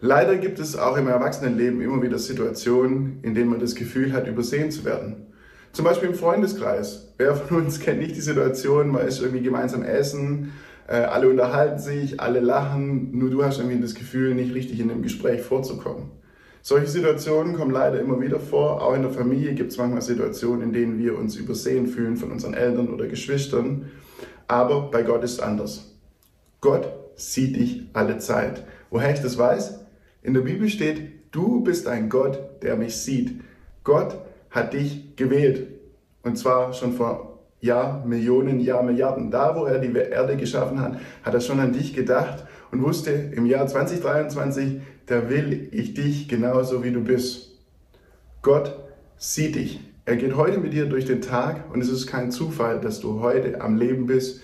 Leider 0.06 0.36
gibt 0.36 0.60
es 0.60 0.76
auch 0.76 0.98
im 0.98 1.08
Erwachsenenleben 1.08 1.80
immer 1.80 2.02
wieder 2.02 2.20
Situationen, 2.20 3.20
in 3.22 3.36
denen 3.36 3.50
man 3.50 3.62
das 3.62 3.74
Gefühl 3.74 4.12
hat, 4.12 4.28
übersehen 4.28 4.70
zu 4.70 4.84
werden. 4.84 5.28
Zum 5.72 5.86
Beispiel 5.86 6.10
im 6.10 6.16
Freundeskreis. 6.16 7.14
Wer 7.18 7.36
von 7.36 7.62
uns 7.62 7.80
kennt 7.80 8.02
nicht 8.02 8.18
die 8.18 8.20
Situation, 8.20 8.90
man 8.90 9.08
ist 9.08 9.22
irgendwie 9.22 9.42
gemeinsam 9.42 9.82
essen, 9.82 10.52
äh, 10.90 10.96
alle 10.96 11.30
unterhalten 11.30 11.80
sich, 11.80 12.20
alle 12.20 12.42
lachen, 12.42 13.18
nur 13.18 13.30
du 13.30 13.46
hast 13.46 13.60
irgendwie 13.60 13.80
das 13.80 13.96
Gefühl, 13.96 14.36
nicht 14.36 14.54
richtig 14.54 14.82
in 14.82 14.90
dem 14.90 15.04
Gespräch 15.04 15.42
vorzukommen. 15.42 16.12
Solche 16.62 16.88
Situationen 16.88 17.56
kommen 17.56 17.72
leider 17.72 18.02
immer 18.02 18.20
wieder 18.20 18.42
vor. 18.42 18.82
Auch 18.82 18.96
in 18.96 19.04
der 19.04 19.12
Familie 19.12 19.54
gibt 19.54 19.72
es 19.72 19.78
manchmal 19.78 20.02
Situationen, 20.02 20.64
in 20.64 20.74
denen 20.74 21.00
wir 21.00 21.18
uns 21.18 21.38
übersehen 21.38 21.88
fühlen 21.88 22.18
von 22.18 22.30
unseren 22.30 22.56
Eltern 22.56 22.90
oder 22.90 23.08
Geschwistern. 23.08 23.90
Aber 24.50 24.92
bei 24.92 25.04
Gott 25.04 25.24
ist 25.24 25.36
es 25.36 25.40
anders. 25.40 25.96
Gott 26.60 26.90
sieht 27.16 27.56
dich 27.56 27.86
alle 27.94 28.18
Zeit. 28.18 28.66
Woher 28.90 29.14
ich 29.14 29.22
das 29.22 29.38
weiß? 29.38 29.80
In 30.24 30.34
der 30.34 30.42
Bibel 30.42 30.70
steht, 30.70 31.02
du 31.32 31.62
bist 31.62 31.86
ein 31.86 32.08
Gott, 32.08 32.40
der 32.62 32.78
mich 32.78 32.96
sieht. 32.96 33.42
Gott 33.84 34.18
hat 34.50 34.72
dich 34.72 35.18
gewählt. 35.18 35.68
Und 36.24 36.38
zwar 36.38 36.72
schon 36.72 36.94
vor 36.94 37.42
Jahr, 37.60 38.06
Millionen, 38.06 38.62
Jahr, 38.62 38.84
Milliarden. 38.84 39.32
Da, 39.32 39.54
wo 39.54 39.66
er 39.66 39.80
die 39.80 39.94
Erde 39.94 40.38
geschaffen 40.38 40.80
hat, 40.80 40.98
hat 41.24 41.34
er 41.34 41.42
schon 41.42 41.60
an 41.60 41.74
dich 41.74 41.94
gedacht 41.94 42.46
und 42.72 42.82
wusste, 42.82 43.12
im 43.12 43.46
Jahr 43.46 43.68
2023, 43.68 44.80
da 45.08 45.30
will 45.30 45.68
ich 45.72 45.94
dich 45.94 46.30
genauso 46.30 46.86
wie 46.86 46.92
du 46.92 47.02
bist. 47.02 47.60
Gott 48.42 48.80
sieht 49.18 49.56
dich. 49.56 49.82
Er 50.06 50.16
geht 50.16 50.38
heute 50.38 50.60
mit 50.60 50.72
dir 50.72 50.86
durch 50.86 51.04
den 51.06 51.22
Tag 51.22 51.74
und 51.74 51.82
es 51.82 51.90
ist 51.90 52.08
kein 52.08 52.32
Zufall, 52.32 52.80
dass 52.80 53.02
du 53.02 53.20
heute 53.20 53.60
am 53.60 53.76
Leben 53.76 54.06
bist. 54.06 54.42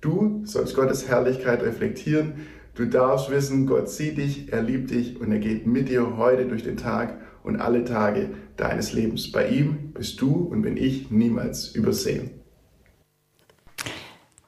Du 0.00 0.42
sollst 0.44 0.76
Gottes 0.76 1.08
Herrlichkeit 1.08 1.62
reflektieren 1.62 2.34
Du 2.78 2.86
darfst 2.86 3.28
wissen, 3.28 3.66
Gott 3.66 3.90
sieht 3.90 4.18
dich, 4.18 4.52
er 4.52 4.62
liebt 4.62 4.92
dich 4.92 5.20
und 5.20 5.32
er 5.32 5.40
geht 5.40 5.66
mit 5.66 5.88
dir 5.88 6.16
heute 6.16 6.46
durch 6.46 6.62
den 6.62 6.76
Tag 6.76 7.18
und 7.42 7.60
alle 7.60 7.82
Tage 7.84 8.30
deines 8.56 8.92
Lebens. 8.92 9.32
Bei 9.32 9.48
ihm 9.48 9.90
bist 9.94 10.20
du 10.20 10.44
und 10.44 10.62
bin 10.62 10.76
ich 10.76 11.10
niemals 11.10 11.74
übersehen. 11.74 12.30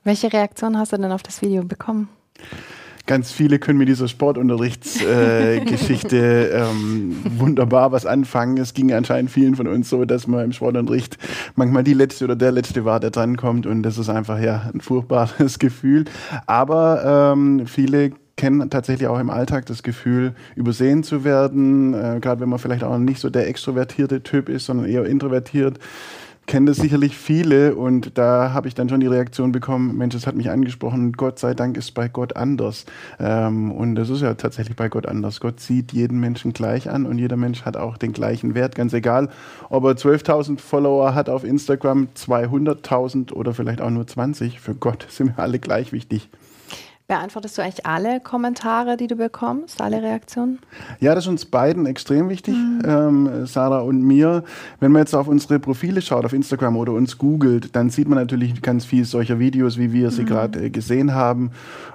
Welche 0.04 0.32
Reaktion 0.32 0.78
hast 0.78 0.92
du 0.92 0.98
denn 0.98 1.10
auf 1.10 1.24
das 1.24 1.42
Video 1.42 1.64
bekommen? 1.64 2.08
Ganz 3.10 3.32
viele 3.32 3.58
können 3.58 3.76
mit 3.76 3.88
dieser 3.88 4.06
Sportunterrichtsgeschichte 4.06 6.16
äh, 6.16 6.60
ähm, 6.62 7.16
wunderbar 7.38 7.90
was 7.90 8.06
anfangen. 8.06 8.56
Es 8.56 8.72
ging 8.72 8.92
anscheinend 8.92 9.32
vielen 9.32 9.56
von 9.56 9.66
uns 9.66 9.90
so, 9.90 10.04
dass 10.04 10.28
man 10.28 10.44
im 10.44 10.52
Sportunterricht 10.52 11.18
manchmal 11.56 11.82
die 11.82 11.94
Letzte 11.94 12.26
oder 12.26 12.36
der 12.36 12.52
Letzte 12.52 12.84
war, 12.84 13.00
der 13.00 13.10
drankommt 13.10 13.66
und 13.66 13.82
das 13.82 13.98
ist 13.98 14.10
einfach 14.10 14.38
ja 14.38 14.70
ein 14.72 14.80
furchtbares 14.80 15.58
Gefühl. 15.58 16.04
Aber 16.46 17.32
ähm, 17.34 17.66
viele 17.66 18.12
kennen 18.36 18.70
tatsächlich 18.70 19.08
auch 19.08 19.18
im 19.18 19.30
Alltag 19.30 19.66
das 19.66 19.82
Gefühl, 19.82 20.34
übersehen 20.54 21.02
zu 21.02 21.24
werden, 21.24 21.94
äh, 21.94 22.20
gerade 22.20 22.40
wenn 22.40 22.48
man 22.48 22.60
vielleicht 22.60 22.84
auch 22.84 22.96
nicht 22.96 23.18
so 23.18 23.28
der 23.28 23.48
extrovertierte 23.48 24.22
Typ 24.22 24.48
ist, 24.48 24.66
sondern 24.66 24.86
eher 24.86 25.04
introvertiert 25.04 25.80
kennen 26.50 26.66
das 26.66 26.78
sicherlich 26.78 27.16
viele 27.16 27.76
und 27.76 28.18
da 28.18 28.52
habe 28.52 28.66
ich 28.66 28.74
dann 28.74 28.88
schon 28.88 28.98
die 28.98 29.06
Reaktion 29.06 29.52
bekommen, 29.52 29.96
Mensch, 29.96 30.16
das 30.16 30.26
hat 30.26 30.34
mich 30.34 30.50
angesprochen, 30.50 31.12
Gott 31.12 31.38
sei 31.38 31.54
Dank 31.54 31.76
ist 31.76 31.92
bei 31.92 32.08
Gott 32.08 32.34
anders. 32.34 32.86
Ähm, 33.20 33.70
und 33.70 33.94
das 33.94 34.10
ist 34.10 34.20
ja 34.20 34.34
tatsächlich 34.34 34.74
bei 34.74 34.88
Gott 34.88 35.06
anders. 35.06 35.38
Gott 35.38 35.60
sieht 35.60 35.92
jeden 35.92 36.18
Menschen 36.18 36.52
gleich 36.52 36.90
an 36.90 37.06
und 37.06 37.18
jeder 37.18 37.36
Mensch 37.36 37.62
hat 37.64 37.76
auch 37.76 37.96
den 37.96 38.12
gleichen 38.12 38.56
Wert, 38.56 38.74
ganz 38.74 38.92
egal, 38.92 39.28
ob 39.68 39.84
er 39.84 39.92
12.000 39.92 40.58
Follower 40.58 41.14
hat 41.14 41.28
auf 41.28 41.44
Instagram, 41.44 42.08
200.000 42.16 43.32
oder 43.32 43.54
vielleicht 43.54 43.80
auch 43.80 43.90
nur 43.90 44.08
20. 44.08 44.58
Für 44.58 44.74
Gott 44.74 45.06
sind 45.08 45.36
wir 45.36 45.38
alle 45.44 45.60
gleich 45.60 45.92
wichtig. 45.92 46.30
Beantwortest 47.10 47.58
du 47.58 47.62
eigentlich 47.62 47.84
alle 47.86 48.20
Kommentare, 48.20 48.96
die 48.96 49.08
du 49.08 49.16
bekommst, 49.16 49.80
alle 49.80 50.00
Reaktionen? 50.00 50.60
Ja, 51.00 51.12
das 51.12 51.24
ist 51.24 51.28
uns 51.28 51.44
beiden 51.44 51.84
extrem 51.86 52.28
wichtig, 52.28 52.54
mhm. 52.54 52.82
ähm, 52.86 53.46
Sarah 53.46 53.80
und 53.80 54.00
mir. 54.00 54.44
Wenn 54.78 54.92
man 54.92 55.00
jetzt 55.00 55.14
auf 55.16 55.26
unsere 55.26 55.58
Profile 55.58 56.02
schaut, 56.02 56.24
auf 56.24 56.32
Instagram 56.32 56.76
oder 56.76 56.92
uns 56.92 57.18
googelt, 57.18 57.74
dann 57.74 57.90
sieht 57.90 58.06
man 58.06 58.16
natürlich 58.16 58.62
ganz 58.62 58.84
viel 58.84 59.04
solcher 59.04 59.40
Videos, 59.40 59.76
wie 59.76 59.92
wir 59.92 60.12
sie 60.12 60.22
mhm. 60.22 60.26
gerade 60.26 60.66
äh, 60.66 60.70
gesehen 60.70 61.12
haben. 61.12 61.50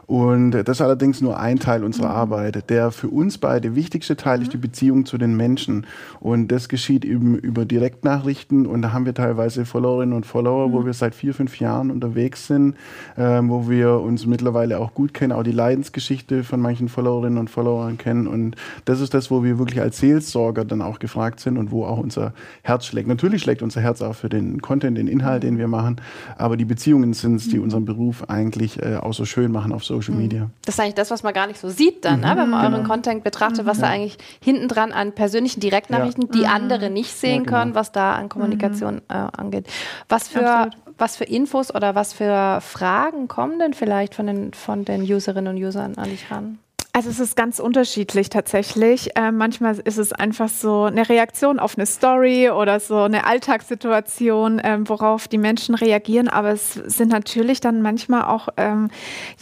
Und 0.08 0.52
das 0.52 0.78
ist 0.78 0.82
allerdings 0.82 1.22
nur 1.22 1.40
ein 1.40 1.60
Teil 1.60 1.84
unserer 1.84 2.10
mhm. 2.10 2.16
Arbeit. 2.16 2.70
Der 2.70 2.92
für 2.92 3.10
uns 3.10 3.38
beide 3.38 3.76
wichtigste 3.76 4.16
Teil 4.16 4.42
ist 4.42 4.48
mhm. 4.48 4.52
die 4.52 4.58
Beziehung 4.58 5.06
zu 5.06 5.18
den 5.18 5.36
Menschen. 5.36 5.88
Und 6.20 6.50
das 6.50 6.70
geschieht 6.70 7.06
eben 7.06 7.36
über 7.36 7.66
Direktnachrichten. 7.66 8.66
Und 8.66 8.82
da 8.82 8.94
haben 8.94 9.06
wir 9.06 9.14
teilweise 9.14 9.66
Followerinnen 9.66 10.16
und 10.16 10.26
Follower, 10.26 10.68
mhm. 10.68 10.74
wo 10.74 10.86
wir 10.86 10.94
seit 10.94 11.16
vier, 11.16 11.34
fünf 11.34 11.60
Jahren 11.60 11.92
unterwegs 11.92 12.48
sind, 12.48 12.76
äh, 13.16 13.42
wo 13.44 13.70
wir 13.70 14.00
uns 14.00 14.26
mittlerweile 14.26 14.80
auch 14.80 14.94
gut 14.94 15.14
kennen, 15.14 15.32
auch 15.32 15.44
die 15.44 15.52
Leidensgeschichte 15.52 16.44
von 16.44 16.60
manchen 16.60 16.90
Followerinnen 16.90 17.40
und 17.40 17.50
Followern 17.50 17.98
kennen. 17.98 18.28
Und 18.28 18.56
das 18.86 19.02
ist 19.02 19.14
das, 19.14 19.32
wo 19.32 19.44
wir 19.44 19.58
wirklich 19.58 19.82
als 19.82 19.98
Seelsorger 19.98 20.66
dann 20.66 20.82
auch 20.82 21.00
gefragt 21.00 21.40
sind 21.40 21.58
und 21.58 21.72
wo 21.72 21.86
auch 21.86 21.98
unser 21.98 22.34
Herz 22.62 22.86
schlägt. 22.86 23.08
Natürlich 23.08 23.42
schlägt 23.42 23.62
unser 23.62 23.82
Herz 23.82 24.02
auch 24.02 24.16
für 24.16 24.30
den 24.30 24.62
Content, 24.62 24.98
den 24.98 25.08
Inhalt, 25.08 25.44
den 25.44 25.58
wir 25.58 25.68
machen. 25.68 25.98
Aber 26.38 26.58
die 26.58 26.66
Beziehungen 26.66 27.14
sind 27.14 27.36
es, 27.36 27.50
die 27.50 27.58
mhm. 27.58 27.64
unseren 27.64 27.86
Beruf 27.86 28.30
eigentlich 28.30 28.82
äh, 28.82 28.98
auch 28.98 29.14
so 29.14 29.26
schön 29.26 29.52
machen 29.52 29.72
auf 29.72 29.84
so 29.84 29.95
Social 29.96 30.16
mhm. 30.16 30.22
Media. 30.22 30.50
Das 30.66 30.75
ist 30.75 30.80
eigentlich 30.80 30.96
das, 30.96 31.12
was 31.12 31.24
man 31.24 31.34
gar 31.34 31.48
nicht 31.48 31.60
so 31.60 31.70
sieht 31.70 32.04
dann, 32.04 32.18
mhm, 32.18 32.25
ne? 32.25 32.30
wenn 32.38 32.50
man 32.50 32.66
genau. 32.66 32.78
euren 32.78 32.88
Content 32.88 33.24
betrachtet, 33.24 33.66
was 33.66 33.78
ja. 33.78 33.84
da 33.84 33.90
eigentlich 33.90 34.18
hinten 34.42 34.68
dran 34.68 34.92
an 34.92 35.14
persönlichen 35.14 35.60
Direktnachrichten, 35.60 36.25
ja. 36.25 36.32
die 36.32 36.40
mhm. 36.40 36.46
andere 36.46 36.90
nicht 36.90 37.14
sehen 37.16 37.30
ja, 37.30 37.44
genau. 37.44 37.58
können, 37.58 37.75
was 37.75 37.92
da 37.92 38.14
an 38.14 38.30
Kommunikation 38.30 38.96
mhm. 38.96 39.02
äh, 39.10 39.14
angeht. 39.38 39.68
Was 40.10 40.28
für, 40.28 40.70
was 40.98 41.16
für 41.16 41.25
Infos 41.25 41.74
oder 41.74 41.96
was 41.96 42.14
für 42.14 42.60
Fragen 42.62 43.28
kommen 43.28 43.60
denn 43.60 43.74
vielleicht 43.74 44.16
von 44.16 44.28
den, 44.28 44.54
von 44.54 44.86
den 44.86 45.02
Userinnen 45.02 45.56
und 45.56 45.64
Usern 45.64 45.96
an 45.96 46.10
dich 46.10 46.30
ran? 46.32 46.60
Also 46.96 47.10
es 47.10 47.20
ist 47.20 47.36
ganz 47.36 47.60
unterschiedlich 47.60 48.30
tatsächlich. 48.30 49.18
Äh, 49.18 49.34
manchmal 49.34 49.78
ist 49.80 49.98
es 49.98 50.14
einfach 50.14 50.48
so 50.48 50.84
eine 50.84 51.10
Reaktion 51.10 51.60
auf 51.60 51.78
eine 51.78 51.86
Story 51.86 52.50
oder 52.50 52.80
so 52.80 53.00
eine 53.00 53.25
Alltagssituation, 53.28 54.62
ähm, 54.64 54.88
worauf 54.88 55.28
die 55.28 55.38
Menschen 55.38 55.75
reagieren. 55.75 56.30
Aber 56.30 56.52
es 56.52 56.72
sind 56.75 57.12
natürlich 57.12 57.60
dann 57.60 57.82
manchmal 57.82 58.24
auch 58.24 58.48
ähm, 58.56 58.90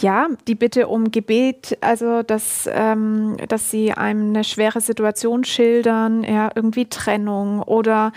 ja 0.01 0.29
die 0.47 0.55
Bitte 0.55 0.87
um 0.87 1.11
Gebet, 1.11 1.77
also 1.81 2.23
dass 2.23 2.67
ähm, 2.73 3.37
dass 3.49 3.69
sie 3.69 3.93
einem 3.93 4.29
eine 4.29 4.43
schwere 4.43 4.81
Situation 4.81 5.43
schildern, 5.43 6.23
ja 6.23 6.49
irgendwie 6.55 6.87
Trennung 6.87 7.61
oder 7.61 8.13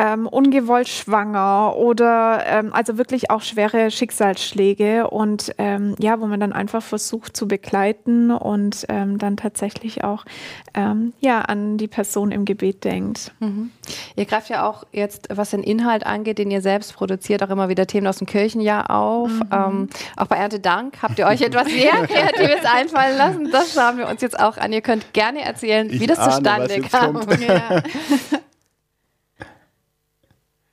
ähm, 0.00 0.26
ungewollt 0.26 0.88
schwanger 0.88 1.76
oder 1.76 2.42
ähm, 2.46 2.72
also 2.72 2.96
wirklich 2.96 3.30
auch 3.30 3.42
schwere 3.42 3.90
Schicksalsschläge 3.90 5.10
und 5.10 5.54
ähm, 5.58 5.94
ja, 5.98 6.18
wo 6.20 6.26
man 6.26 6.40
dann 6.40 6.54
einfach 6.54 6.82
versucht 6.82 7.36
zu 7.36 7.46
begleiten 7.46 8.30
und 8.30 8.86
ähm, 8.88 9.18
dann 9.18 9.36
tatsächlich 9.36 10.02
auch 10.02 10.24
ähm, 10.72 11.12
ja 11.20 11.42
an 11.42 11.76
die 11.76 11.86
Person 11.86 12.32
im 12.32 12.46
Gebet 12.46 12.84
denkt. 12.84 13.32
Mhm. 13.40 13.72
Ihr 14.16 14.24
greift 14.24 14.48
ja 14.48 14.66
auch 14.66 14.84
jetzt, 14.90 15.28
was 15.30 15.50
den 15.50 15.62
Inhalt 15.62 16.06
angeht, 16.06 16.38
den 16.38 16.50
ihr 16.50 16.62
selbst 16.62 16.94
produziert, 16.94 17.42
auch 17.42 17.50
immer 17.50 17.68
wieder 17.68 17.86
Themen 17.86 18.06
aus 18.06 18.18
dem 18.18 18.26
Kirchenjahr 18.26 18.90
auf. 18.90 19.28
Mhm. 19.28 19.48
Ähm, 19.52 19.88
auch 20.16 20.28
bei 20.28 20.36
Ernte 20.36 20.60
Dank 20.60 21.02
habt 21.02 21.18
ihr 21.18 21.26
euch 21.26 21.42
etwas 21.42 21.66
sehr 21.68 21.92
Kreatives 22.06 22.64
einfallen 22.64 23.18
lassen. 23.18 23.50
Das 23.52 23.74
schauen 23.74 23.98
wir 23.98 24.08
uns 24.08 24.22
jetzt 24.22 24.40
auch 24.40 24.56
an. 24.56 24.72
Ihr 24.72 24.80
könnt 24.80 25.12
gerne 25.12 25.42
erzählen, 25.42 25.90
ich 25.90 26.00
wie 26.00 26.06
das 26.06 26.18
ahne, 26.18 26.32
zustande 26.32 26.80
kam. 26.80 27.20
Ja. 27.38 27.82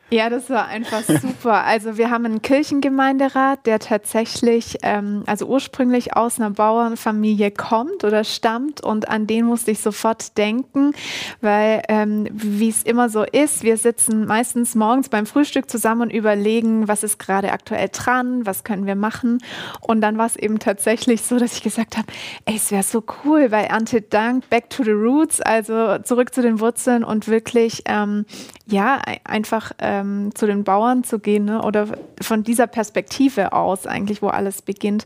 Ja, 0.10 0.30
das 0.30 0.50
war 0.50 0.68
einfach 0.68 1.04
super. 1.22 1.66
Also 1.66 1.98
wir 1.98 2.10
haben 2.10 2.26
einen 2.26 2.42
Kirchengemeinderat, 2.42 3.66
der 3.66 3.80
tatsächlich, 3.80 4.78
ähm, 4.84 5.24
also 5.26 5.48
ursprünglich 5.48 6.16
aus 6.16 6.40
einer 6.40 6.52
Bauernfamilie 6.52 7.52
kommt 7.52 8.06
oder 8.06 8.24
stammt 8.24 8.82
und 8.82 9.10
an 9.10 9.28
den 9.28 9.46
musste 9.46 9.72
ich 9.72 9.80
sofort 9.80 10.38
denken, 10.38 10.94
weil 11.42 11.82
ähm, 11.90 12.28
wie 12.32 12.70
es 12.70 12.84
immer 12.84 13.10
so 13.10 13.24
ist, 13.24 13.64
wir 13.64 13.76
sitzen 13.76 14.26
meistens 14.26 14.76
morgens 14.76 15.10
beim 15.10 15.26
Frühstück 15.26 15.70
zusammen 15.70 16.04
und 16.04 16.14
überlegen, 16.14 16.88
was 16.88 17.04
ist 17.04 17.20
gerade 17.20 17.52
aktuell 17.52 17.90
dran, 17.92 18.46
was 18.46 18.64
können 18.64 18.86
wir 18.86 18.96
machen. 18.96 19.40
Und 19.82 20.00
dann 20.00 20.18
war 20.18 20.28
es 20.28 20.38
eben 20.38 20.60
tatsächlich 20.60 21.24
so, 21.24 21.38
dass 21.38 21.54
ich 21.54 21.64
gesagt 21.64 21.98
habe, 21.98 22.08
ey, 22.46 22.56
es 22.56 22.72
wäre 22.72 22.84
so 22.84 23.04
cool, 23.26 23.52
weil 23.52 23.68
Ante 23.68 24.02
Dank, 24.02 24.50
back 24.50 24.70
to 24.70 24.86
the 24.86 24.92
roots, 24.92 25.42
also 25.42 25.98
zurück 25.98 26.34
zu 26.34 26.42
den 26.42 26.62
Wurzeln 26.62 27.04
und 27.04 27.28
wirklich, 27.28 27.84
ähm, 27.88 28.26
ja, 28.68 29.02
einfach 29.26 29.72
äh, 29.80 29.97
ähm, 30.00 30.32
zu 30.34 30.46
den 30.46 30.64
Bauern 30.64 31.04
zu 31.04 31.20
gehen 31.20 31.46
ne? 31.46 31.62
oder 31.62 31.88
von 32.22 32.44
dieser 32.44 32.68
Perspektive 32.68 33.54
aus 33.54 33.88
eigentlich, 33.88 34.22
wo 34.22 34.28
alles 34.28 34.62
beginnt, 34.62 35.06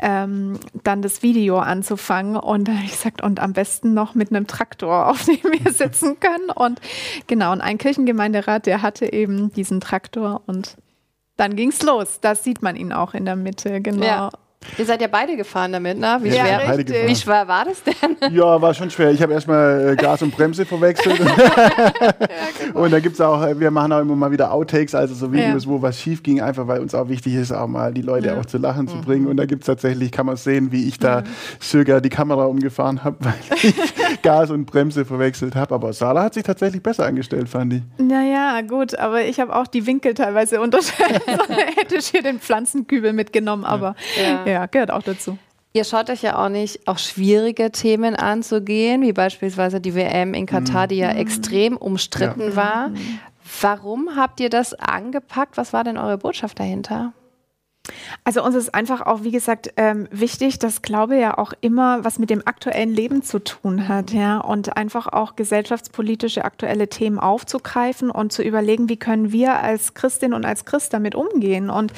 ähm, 0.00 0.58
dann 0.84 1.02
das 1.02 1.22
Video 1.22 1.58
anzufangen. 1.58 2.36
Und 2.36 2.68
da 2.68 2.72
habe 2.72 2.84
ich 2.84 2.92
gesagt, 2.92 3.22
und 3.22 3.40
am 3.40 3.52
besten 3.52 3.94
noch 3.94 4.14
mit 4.14 4.30
einem 4.30 4.46
Traktor, 4.46 5.06
auf 5.10 5.24
dem 5.24 5.42
wir 5.42 5.72
sitzen 5.72 6.18
können. 6.20 6.50
Und 6.54 6.80
genau, 7.26 7.52
und 7.52 7.60
ein 7.60 7.78
Kirchengemeinderat, 7.78 8.66
der 8.66 8.82
hatte 8.82 9.12
eben 9.12 9.52
diesen 9.52 9.80
Traktor 9.80 10.42
und 10.46 10.76
dann 11.36 11.54
ging 11.54 11.68
es 11.68 11.82
los. 11.82 12.18
Da 12.20 12.34
sieht 12.34 12.62
man 12.62 12.76
ihn 12.76 12.92
auch 12.92 13.14
in 13.14 13.24
der 13.24 13.36
Mitte, 13.36 13.80
genau. 13.80 14.06
Ja. 14.06 14.30
Ihr 14.78 14.84
seid 14.84 15.00
ja 15.00 15.06
beide 15.06 15.36
gefahren 15.36 15.72
damit, 15.72 15.98
ne? 15.98 16.18
Wie, 16.20 16.28
ja, 16.28 16.44
schwer, 16.44 17.08
wie 17.08 17.16
schwer 17.16 17.48
war 17.48 17.64
das 17.64 17.82
denn? 17.82 17.94
Ja, 18.32 18.60
war 18.60 18.74
schon 18.74 18.90
schwer. 18.90 19.10
Ich 19.10 19.22
habe 19.22 19.32
erstmal 19.32 19.92
äh, 19.92 19.96
Gas 19.96 20.22
und 20.22 20.34
Bremse 20.34 20.66
verwechselt. 20.66 21.18
ja, 21.20 21.34
genau. 22.60 22.80
Und 22.80 22.90
da 22.90 23.00
gibt 23.00 23.14
es 23.14 23.20
auch, 23.20 23.42
äh, 23.42 23.58
wir 23.58 23.70
machen 23.70 23.92
auch 23.92 24.00
immer 24.00 24.16
mal 24.16 24.30
wieder 24.30 24.52
Outtakes, 24.52 24.94
also 24.94 25.14
so 25.14 25.32
Videos, 25.32 25.64
ja. 25.64 25.70
wo 25.70 25.80
was 25.80 26.00
schief 26.00 26.22
ging, 26.22 26.40
einfach 26.40 26.66
weil 26.66 26.80
uns 26.80 26.94
auch 26.94 27.08
wichtig 27.08 27.34
ist, 27.34 27.52
auch 27.52 27.68
mal 27.68 27.94
die 27.94 28.02
Leute 28.02 28.36
auch 28.38 28.44
zu 28.44 28.58
lachen 28.58 28.82
mhm. 28.82 28.88
zu 28.88 28.96
bringen. 28.98 29.26
Und 29.28 29.36
da 29.36 29.46
gibt 29.46 29.62
es 29.62 29.66
tatsächlich, 29.66 30.10
kann 30.10 30.26
man 30.26 30.36
sehen, 30.36 30.72
wie 30.72 30.88
ich 30.88 30.98
da 30.98 31.20
mhm. 31.20 31.24
sogar 31.60 32.00
die 32.00 32.10
Kamera 32.10 32.44
umgefahren 32.44 33.04
habe, 33.04 33.16
weil 33.20 33.34
ich 33.62 33.74
Gas 34.22 34.50
und 34.50 34.66
Bremse 34.66 35.04
verwechselt 35.04 35.54
habe. 35.54 35.74
Aber 35.74 35.92
Sala 35.92 36.24
hat 36.24 36.34
sich 36.34 36.42
tatsächlich 36.42 36.82
besser 36.82 37.06
angestellt, 37.06 37.48
fand 37.48 37.74
ich. 37.74 37.82
Naja, 37.98 38.60
gut, 38.62 38.98
aber 38.98 39.22
ich 39.22 39.40
habe 39.40 39.54
auch 39.54 39.68
die 39.68 39.86
Winkel 39.86 40.14
teilweise 40.14 40.60
unterschätzt. 40.60 41.26
Hätte 41.76 41.96
ich 41.96 42.08
hier 42.08 42.22
den 42.22 42.40
Pflanzenkübel 42.40 43.12
mitgenommen, 43.12 43.64
aber 43.64 43.94
ja 44.20 44.45
ja, 44.46 44.66
gehört 44.66 44.90
auch 44.90 45.02
dazu. 45.02 45.38
Ihr 45.72 45.84
schaut 45.84 46.08
euch 46.08 46.22
ja 46.22 46.42
auch 46.42 46.48
nicht, 46.48 46.88
auch 46.88 46.96
schwierige 46.96 47.70
Themen 47.70 48.16
anzugehen, 48.16 49.02
wie 49.02 49.12
beispielsweise 49.12 49.78
die 49.78 49.94
WM 49.94 50.32
in 50.32 50.46
Katar, 50.46 50.84
mhm. 50.84 50.88
die 50.88 50.96
ja 50.96 51.10
extrem 51.10 51.76
umstritten 51.76 52.40
ja. 52.40 52.56
war. 52.56 52.88
Mhm. 52.88 53.20
Warum 53.60 54.16
habt 54.16 54.40
ihr 54.40 54.48
das 54.48 54.72
angepackt? 54.72 55.56
Was 55.56 55.72
war 55.72 55.84
denn 55.84 55.98
eure 55.98 56.18
Botschaft 56.18 56.58
dahinter? 56.58 57.12
Also 58.24 58.42
uns 58.42 58.54
ist 58.54 58.74
einfach 58.74 59.02
auch, 59.02 59.22
wie 59.22 59.30
gesagt, 59.30 59.72
ähm, 59.76 60.08
wichtig, 60.10 60.58
dass 60.58 60.82
Glaube 60.82 61.16
ja 61.16 61.38
auch 61.38 61.52
immer 61.60 62.04
was 62.04 62.18
mit 62.18 62.30
dem 62.30 62.42
aktuellen 62.44 62.90
Leben 62.90 63.22
zu 63.22 63.38
tun 63.38 63.88
hat, 63.88 64.12
ja, 64.12 64.38
und 64.38 64.76
einfach 64.76 65.06
auch 65.06 65.36
gesellschaftspolitische 65.36 66.44
aktuelle 66.44 66.88
Themen 66.88 67.18
aufzugreifen 67.18 68.10
und 68.10 68.32
zu 68.32 68.42
überlegen, 68.42 68.88
wie 68.88 68.96
können 68.96 69.32
wir 69.32 69.60
als 69.60 69.94
Christin 69.94 70.32
und 70.32 70.44
als 70.44 70.64
Christ 70.64 70.92
damit 70.92 71.14
umgehen 71.14 71.70
und 71.70 71.92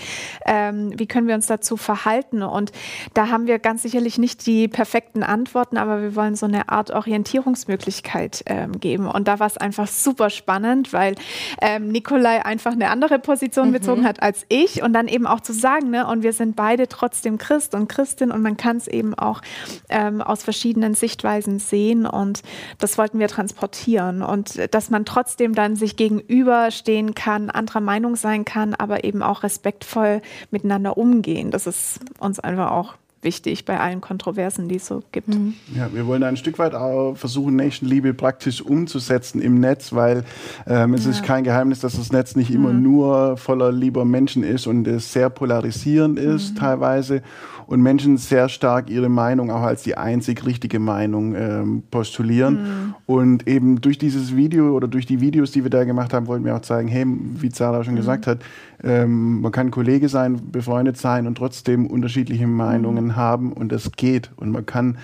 ähm, 0.45 0.93
wie 0.97 1.07
können 1.07 1.29
wir 1.29 1.35
uns 1.35 1.47
dazu 1.47 1.77
verhalten. 1.77 2.43
Und 2.43 2.73
da 3.15 3.29
haben 3.29 3.47
wir 3.47 3.59
ganz 3.59 3.83
sicherlich 3.83 4.19
nicht 4.19 4.47
die 4.47 4.69
perfekten 4.69 5.23
Antworten, 5.23 5.77
aber 5.77 6.03
wir 6.03 6.15
wollen 6.15 6.37
so 6.37 6.47
eine 6.47 6.69
Art 6.69 6.91
Orientierungsmöglichkeit 6.91 8.43
ähm, 8.47 8.73
geben. 8.81 9.07
Und 9.07 9.29
da 9.29 9.39
war 9.39 9.47
es 9.47 9.57
einfach 9.57 9.87
super 9.87 10.31
spannend, 10.31 10.93
weil 10.93 11.15
ähm, 11.63 11.89
Nikolai 11.89 12.45
einfach 12.45 12.73
eine 12.73 12.91
andere 12.91 13.19
Position 13.19 13.69
mhm. 13.69 13.73
bezogen 13.73 14.05
hat 14.05 14.23
als 14.23 14.45
ich 14.49 14.83
und 14.83 14.93
dann 14.93 15.09
eben 15.09 15.27
auch 15.27 15.41
zu 15.41 15.53
sagen, 15.53 15.78
sagen, 15.79 15.91
ne? 15.91 16.07
Und 16.07 16.23
wir 16.23 16.33
sind 16.33 16.57
beide 16.57 16.89
trotzdem 16.89 17.39
Christ 17.39 17.75
und 17.75 17.89
Christin 17.89 18.31
und 18.31 18.43
man 18.43 18.57
kann 18.57 18.77
es 18.77 18.89
eben 18.89 19.15
auch 19.15 19.41
ähm, 19.89 20.21
aus 20.21 20.43
verschiedenen 20.43 20.95
Sichtweisen 20.95 21.59
sehen 21.59 22.07
und 22.07 22.43
das 22.79 22.99
wollten 22.99 23.19
wir 23.19 23.29
transportieren 23.29 24.23
und 24.23 24.75
dass 24.75 24.91
man 24.91 25.05
trotzdem 25.05 25.55
dann 25.55 25.77
sich 25.77 25.97
gegenüberstehen 25.97 27.15
kann, 27.15 27.51
anderer 27.51 27.81
Meinung 27.81 28.17
sein 28.17 28.45
kann, 28.45 28.75
aber 28.75 29.05
eben 29.05 29.23
auch 29.23 29.43
respektvoll 29.43 30.23
miteinander 30.51 30.97
umgehen. 30.97 31.51
Das 31.51 31.67
ist 31.67 32.01
uns 32.19 32.41
einfach 32.41 32.71
auch 32.71 32.95
wichtig 33.23 33.65
bei 33.65 33.81
allen 33.81 34.01
Kontroversen, 34.01 34.69
die 34.69 34.77
es 34.77 34.87
so 34.87 35.03
gibt. 35.13 35.29
Mhm. 35.29 35.55
Ja, 35.75 35.93
wir 35.93 36.07
wollen 36.07 36.23
ein 36.23 36.37
Stück 36.37 36.59
weit 36.59 36.75
auch 36.75 37.15
versuchen, 37.15 37.57
Nächstenliebe 37.57 38.15
praktisch 38.15 38.63
umzusetzen 38.63 39.41
im 39.41 39.61
Netz, 39.61 39.93
weil 39.93 40.25
ähm, 40.67 40.95
es 40.95 41.05
ja. 41.05 41.11
ist 41.11 41.23
kein 41.23 41.45
Geheimnis, 41.45 41.81
dass 41.81 41.97
das 41.97 42.13
Netz 42.13 42.37
nicht 42.37 42.51
immer 42.51 42.73
mhm. 42.73 42.83
nur 42.83 43.37
voller 43.37 43.73
lieber 43.73 44.05
Menschen 44.05 44.43
ist 44.43 44.67
und 44.67 44.87
es 44.87 45.13
sehr 45.13 45.31
polarisierend 45.31 46.19
ist 46.19 46.55
mhm. 46.55 46.59
teilweise 46.59 47.23
und 47.69 47.83
Menschen 47.83 48.17
sehr 48.17 48.49
stark 48.49 48.89
ihre 48.89 49.11
Meinung 49.11 49.51
auch 49.51 49.61
als 49.61 49.83
die 49.83 49.95
einzig 49.95 50.47
richtige 50.47 50.79
Meinung 50.79 51.35
ähm, 51.35 51.83
postulieren. 51.91 52.55
Mhm. 52.55 52.95
Und 53.05 53.47
eben 53.47 53.83
durch 53.83 53.99
dieses 53.99 54.35
Video 54.35 54.75
oder 54.75 54.89
durch 54.89 55.05
die 55.05 55.21
Videos, 55.21 55.51
die 55.51 55.65
wir 55.65 55.71
da 55.71 55.85
gemacht 55.85 56.15
haben, 56.15 56.29
wollten 56.29 56.47
wir 56.47 56.57
auch 56.57 56.63
zeigen, 56.63 56.89
hey, 56.89 57.05
wie 57.07 57.51
Zara 57.51 57.85
schon 57.85 57.93
mhm. 57.93 57.99
gesagt 57.99 58.27
hat, 58.27 58.39
ähm, 58.83 59.43
man 59.43 59.53
kann 59.53 59.71
Kollege 59.71 60.09
sein, 60.09 60.51
befreundet 60.51 60.97
sein 60.97 61.27
und 61.27 61.37
trotzdem 61.37 61.87
unterschiedliche 61.87 62.47
Meinungen 62.47 63.09
mhm. 63.09 63.17
haben 63.17 63.53
und 63.53 63.71
das 63.71 63.93
geht. 63.93 64.31
Und 64.37 64.51
man 64.51 64.65
kann 64.65 64.97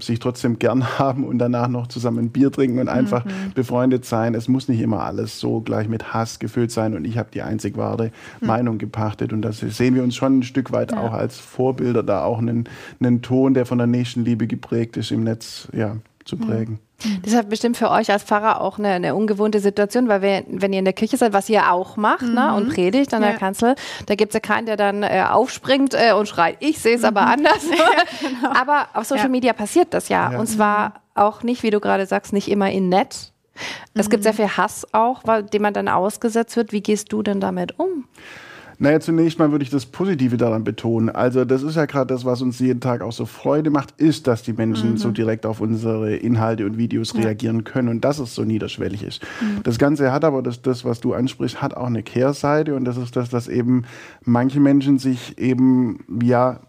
sich 0.00 0.18
trotzdem 0.18 0.58
gern 0.58 0.84
haben 0.98 1.24
und 1.24 1.38
danach 1.38 1.68
noch 1.68 1.86
zusammen 1.86 2.18
ein 2.18 2.30
Bier 2.30 2.50
trinken 2.50 2.78
und 2.78 2.88
einfach 2.88 3.24
mhm. 3.24 3.52
befreundet 3.54 4.04
sein. 4.04 4.34
Es 4.34 4.48
muss 4.48 4.68
nicht 4.68 4.80
immer 4.80 5.02
alles 5.02 5.40
so 5.40 5.60
gleich 5.60 5.88
mit 5.88 6.12
Hass 6.14 6.38
gefüllt 6.38 6.70
sein 6.70 6.94
und 6.94 7.04
ich 7.04 7.18
habe 7.18 7.28
die 7.32 7.42
einzig 7.42 7.76
wahre 7.76 8.10
mhm. 8.40 8.46
Meinung 8.46 8.78
gepachtet. 8.78 9.32
Und 9.32 9.42
das 9.42 9.60
sehen 9.60 9.94
wir 9.94 10.02
uns 10.02 10.14
schon 10.14 10.38
ein 10.38 10.42
Stück 10.42 10.72
weit 10.72 10.92
ja. 10.92 11.00
auch 11.00 11.12
als 11.12 11.38
Vorbilder, 11.38 12.02
da 12.02 12.24
auch 12.24 12.38
einen, 12.38 12.64
einen 13.00 13.22
Ton, 13.22 13.54
der 13.54 13.66
von 13.66 13.78
der 13.78 13.86
Nächstenliebe 13.86 14.46
geprägt 14.46 14.96
ist, 14.96 15.10
im 15.10 15.24
Netz 15.24 15.68
ja, 15.72 15.96
zu 16.24 16.36
mhm. 16.36 16.40
prägen. 16.40 16.78
Mhm. 17.04 17.22
Das 17.22 17.32
ist 17.32 17.48
bestimmt 17.48 17.76
für 17.76 17.90
euch 17.90 18.10
als 18.10 18.22
Pfarrer 18.22 18.60
auch 18.60 18.78
eine, 18.78 18.88
eine 18.88 19.14
ungewohnte 19.14 19.60
Situation, 19.60 20.08
weil 20.08 20.22
wir, 20.22 20.44
wenn 20.48 20.72
ihr 20.72 20.78
in 20.78 20.84
der 20.84 20.94
Kirche 20.94 21.16
seid, 21.16 21.32
was 21.32 21.48
ihr 21.48 21.70
auch 21.72 21.96
macht 21.96 22.22
ne, 22.22 22.28
mhm. 22.28 22.34
ne, 22.34 22.54
und 22.54 22.68
predigt 22.70 23.12
an 23.12 23.22
ja. 23.22 23.30
der 23.30 23.38
Kanzel, 23.38 23.74
da 24.06 24.14
gibt 24.14 24.30
es 24.30 24.34
ja 24.34 24.40
keinen, 24.40 24.66
der 24.66 24.76
dann 24.76 25.02
äh, 25.02 25.24
aufspringt 25.28 25.94
äh, 25.94 26.12
und 26.12 26.28
schreit, 26.28 26.56
ich 26.60 26.78
sehe 26.78 26.96
es 26.96 27.02
mhm. 27.02 27.08
aber 27.08 27.22
anders. 27.22 27.64
Ja, 27.76 28.28
genau. 28.28 28.58
Aber 28.58 28.88
auf 28.94 29.04
Social 29.04 29.24
ja. 29.24 29.30
Media 29.30 29.52
passiert 29.52 29.92
das 29.92 30.08
ja. 30.08 30.38
Und 30.38 30.46
zwar 30.46 30.94
auch 31.14 31.42
nicht, 31.42 31.62
wie 31.62 31.70
du 31.70 31.78
gerade 31.78 32.06
sagst, 32.06 32.32
nicht 32.32 32.48
immer 32.48 32.70
in 32.70 32.88
nett. 32.88 33.32
Es 33.94 34.08
gibt 34.08 34.22
sehr 34.22 34.32
mhm. 34.32 34.36
viel 34.36 34.56
Hass 34.56 34.86
auch, 34.92 35.22
weil, 35.24 35.42
dem 35.42 35.62
man 35.62 35.74
dann 35.74 35.88
ausgesetzt 35.88 36.56
wird. 36.56 36.72
Wie 36.72 36.80
gehst 36.80 37.12
du 37.12 37.22
denn 37.22 37.40
damit 37.40 37.78
um? 37.78 38.06
Naja, 38.78 39.00
zunächst 39.00 39.38
mal 39.38 39.50
würde 39.52 39.62
ich 39.62 39.70
das 39.70 39.86
Positive 39.86 40.36
daran 40.36 40.64
betonen. 40.64 41.08
Also 41.08 41.44
das 41.44 41.62
ist 41.62 41.76
ja 41.76 41.86
gerade 41.86 42.06
das, 42.06 42.24
was 42.24 42.42
uns 42.42 42.58
jeden 42.58 42.80
Tag 42.80 43.00
auch 43.00 43.12
so 43.12 43.26
Freude 43.26 43.70
macht, 43.70 44.00
ist, 44.00 44.26
dass 44.26 44.42
die 44.42 44.52
Menschen 44.52 44.92
mhm. 44.92 44.96
so 44.96 45.10
direkt 45.10 45.46
auf 45.46 45.60
unsere 45.60 46.16
Inhalte 46.16 46.66
und 46.66 46.76
Videos 46.76 47.12
ja. 47.14 47.22
reagieren 47.22 47.64
können 47.64 47.88
und 47.88 48.04
dass 48.04 48.18
es 48.18 48.34
so 48.34 48.44
niederschwellig 48.44 49.02
ist. 49.02 49.22
Mhm. 49.40 49.62
Das 49.62 49.78
Ganze 49.78 50.12
hat 50.12 50.24
aber, 50.24 50.42
das, 50.42 50.62
das, 50.62 50.84
was 50.84 51.00
du 51.00 51.14
ansprichst, 51.14 51.62
hat 51.62 51.74
auch 51.74 51.86
eine 51.86 52.02
Kehrseite 52.02 52.74
und 52.74 52.84
das 52.84 52.96
ist 52.96 53.16
das, 53.16 53.30
dass 53.30 53.48
eben 53.48 53.84
manche 54.24 54.60
Menschen 54.60 54.98
sich 54.98 55.38
eben, 55.38 56.04
ja, 56.22 56.60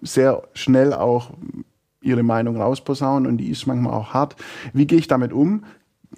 sehr 0.00 0.42
schnell 0.54 0.92
auch 0.92 1.32
ihre 2.00 2.22
Meinung 2.22 2.56
rausposaunen 2.56 3.28
und 3.28 3.38
die 3.38 3.50
ist 3.50 3.66
manchmal 3.66 3.92
auch 3.92 4.14
hart. 4.14 4.36
Wie 4.72 4.86
gehe 4.86 4.98
ich 4.98 5.08
damit 5.08 5.32
um? 5.32 5.64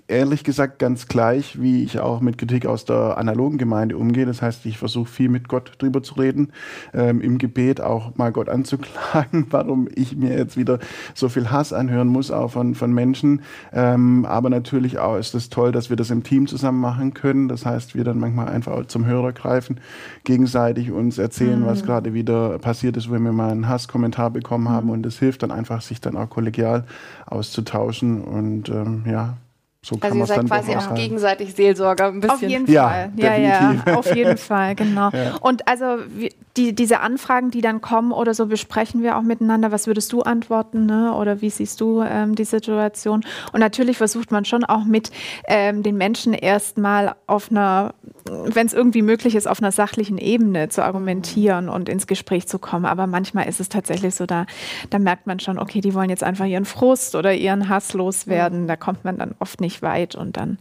Ehrlich 0.07 0.45
gesagt 0.45 0.79
ganz 0.79 1.09
gleich, 1.09 1.61
wie 1.61 1.83
ich 1.83 1.99
auch 1.99 2.21
mit 2.21 2.39
Kritik 2.39 2.67
aus 2.67 2.85
der 2.85 3.19
analogen 3.19 3.59
Gemeinde 3.59 3.97
umgehe. 3.97 4.27
Das 4.27 4.41
heißt, 4.41 4.65
ich 4.67 4.79
versuche 4.79 5.09
viel 5.09 5.29
mit 5.29 5.49
Gott 5.49 5.73
drüber 5.79 6.03
zu 6.03 6.15
reden, 6.15 6.53
ähm, 6.95 7.21
im 7.21 7.39
Gebet 7.39 7.81
auch 7.81 8.17
mal 8.17 8.31
Gott 8.31 8.49
anzuklagen, 8.49 9.47
warum 9.51 9.89
ich 9.95 10.17
mir 10.17 10.37
jetzt 10.37 10.57
wieder 10.57 10.79
so 11.15 11.29
viel 11.29 11.51
Hass 11.51 11.73
anhören 11.73 12.09
muss, 12.09 12.31
auch 12.31 12.53
von, 12.53 12.75
von 12.75 12.93
Menschen. 12.93 13.43
Ähm, 13.73 14.25
aber 14.27 14.51
natürlich 14.51 14.99
auch 14.99 15.17
ist 15.17 15.35
es 15.35 15.45
das 15.45 15.51
toll, 15.51 15.73
dass 15.73 15.91
wir 15.91 15.97
das 15.97 16.11
im 16.11 16.23
Team 16.23 16.47
zusammen 16.47 16.81
machen 16.81 17.15
können. 17.15 17.49
Das 17.49 17.67
heißt, 17.67 17.95
wir 17.95 18.05
dann 18.05 18.19
manchmal 18.19 18.49
einfach 18.49 18.87
zum 18.87 19.07
Hörer 19.07 19.33
greifen, 19.33 19.81
gegenseitig 20.25 20.93
uns 20.93 21.19
erzählen, 21.19 21.61
mhm. 21.61 21.67
was 21.67 21.85
gerade 21.85 22.15
wieder 22.15 22.59
passiert 22.59 22.97
ist, 22.97 23.11
wenn 23.11 23.23
wir 23.23 23.33
mal 23.33 23.51
einen 23.51 23.69
Hasskommentar 23.69 24.31
bekommen 24.31 24.69
haben. 24.69 24.87
Mhm. 24.87 24.93
Und 24.93 25.07
es 25.07 25.19
hilft 25.19 25.43
dann 25.43 25.51
einfach, 25.51 25.83
sich 25.83 26.01
dann 26.01 26.17
auch 26.17 26.31
kollegial 26.31 26.85
auszutauschen 27.27 28.21
und 28.23 28.69
ähm, 28.69 29.05
ja, 29.07 29.37
so 29.83 29.97
also 29.99 30.19
ihr 30.19 30.27
seid 30.27 30.47
quasi 30.47 30.77
auch 30.77 30.95
gegenseitig 30.95 31.55
Seelsorger 31.55 32.09
ein 32.09 32.21
bisschen. 32.21 32.37
Auf 32.37 32.43
jeden 32.43 32.67
Fall. 32.67 33.13
Ja, 33.17 33.35
ja, 33.35 33.75
ja, 33.87 33.97
auf 33.97 34.15
jeden 34.15 34.37
Fall, 34.37 34.75
genau. 34.75 35.11
Ja. 35.21 35.37
Und 35.41 35.67
also 35.67 35.99
die, 36.57 36.75
diese 36.75 37.01
Anfragen, 37.01 37.51
die 37.51 37.61
dann 37.61 37.81
kommen 37.81 38.13
oder 38.13 38.33
so, 38.35 38.47
besprechen 38.47 39.03
wir 39.03 39.17
auch 39.17 39.23
miteinander. 39.23 39.73
Was 39.73 39.87
würdest 39.87 40.13
du 40.13 40.23
antworten 40.23 40.87
ne? 40.87 41.15
oder 41.15 41.41
wie 41.41 41.51
siehst 41.51 41.81
du 41.81 42.03
ähm, 42.03 42.35
die 42.35 42.45
Situation? 42.45 43.25
Und 43.53 43.61
natürlich 43.61 43.97
versucht 43.97 44.31
man 44.31 44.45
schon 44.45 44.65
auch 44.65 44.85
mit 44.85 45.11
ähm, 45.47 45.83
den 45.83 45.97
Menschen 45.97 46.33
erstmal 46.33 47.15
auf 47.27 47.51
einer, 47.51 47.95
wenn 48.25 48.67
es 48.67 48.73
irgendwie 48.73 49.03
möglich 49.03 49.35
ist, 49.35 49.47
auf 49.47 49.61
einer 49.61 49.73
sachlichen 49.73 50.19
Ebene 50.19 50.69
zu 50.69 50.85
argumentieren 50.85 51.69
und 51.69 51.89
ins 51.89 52.07
Gespräch 52.07 52.47
zu 52.47 52.59
kommen. 52.59 52.85
Aber 52.85 53.07
manchmal 53.07 53.49
ist 53.49 53.61
es 53.61 53.69
tatsächlich 53.69 54.15
so, 54.15 54.27
da, 54.27 54.47
da 54.91 54.99
merkt 54.99 55.27
man 55.27 55.41
schon, 55.41 55.59
okay, 55.59 55.81
die 55.81 55.95
wollen 55.95 56.11
jetzt 56.11 56.25
einfach 56.25 56.47
ihren 56.47 56.67
Frust 56.67 57.15
oder 57.15 57.35
ihren 57.35 57.69
Hass 57.69 57.95
loswerden. 57.95 58.67
Da 58.67 58.77
kommt 58.77 59.05
man 59.05 59.19
dann 59.19 59.35
oft 59.39 59.61
nicht 59.61 59.70
nicht 59.71 59.83
weit 59.83 60.17
und 60.17 60.37
dann, 60.37 60.59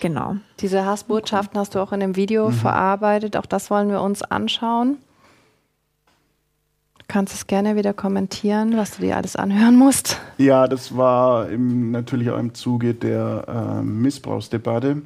genau. 0.00 0.36
Diese 0.60 0.86
Hassbotschaften 0.86 1.60
hast 1.60 1.74
du 1.74 1.78
auch 1.78 1.92
in 1.92 2.00
dem 2.00 2.16
Video 2.16 2.48
mhm. 2.48 2.54
verarbeitet. 2.54 3.36
Auch 3.36 3.46
das 3.46 3.70
wollen 3.70 3.90
wir 3.90 4.00
uns 4.00 4.22
anschauen. 4.22 4.96
Du 6.98 7.04
kannst 7.06 7.34
es 7.34 7.46
gerne 7.46 7.76
wieder 7.76 7.92
kommentieren, 7.92 8.76
was 8.76 8.96
du 8.96 9.02
dir 9.02 9.16
alles 9.16 9.36
anhören 9.36 9.76
musst. 9.76 10.18
Ja, 10.38 10.66
das 10.68 10.96
war 10.96 11.50
im, 11.50 11.90
natürlich 11.90 12.30
auch 12.30 12.38
im 12.38 12.54
Zuge 12.54 12.94
der 12.94 13.44
äh, 13.78 13.82
Missbrauchsdebatte. 13.82 15.02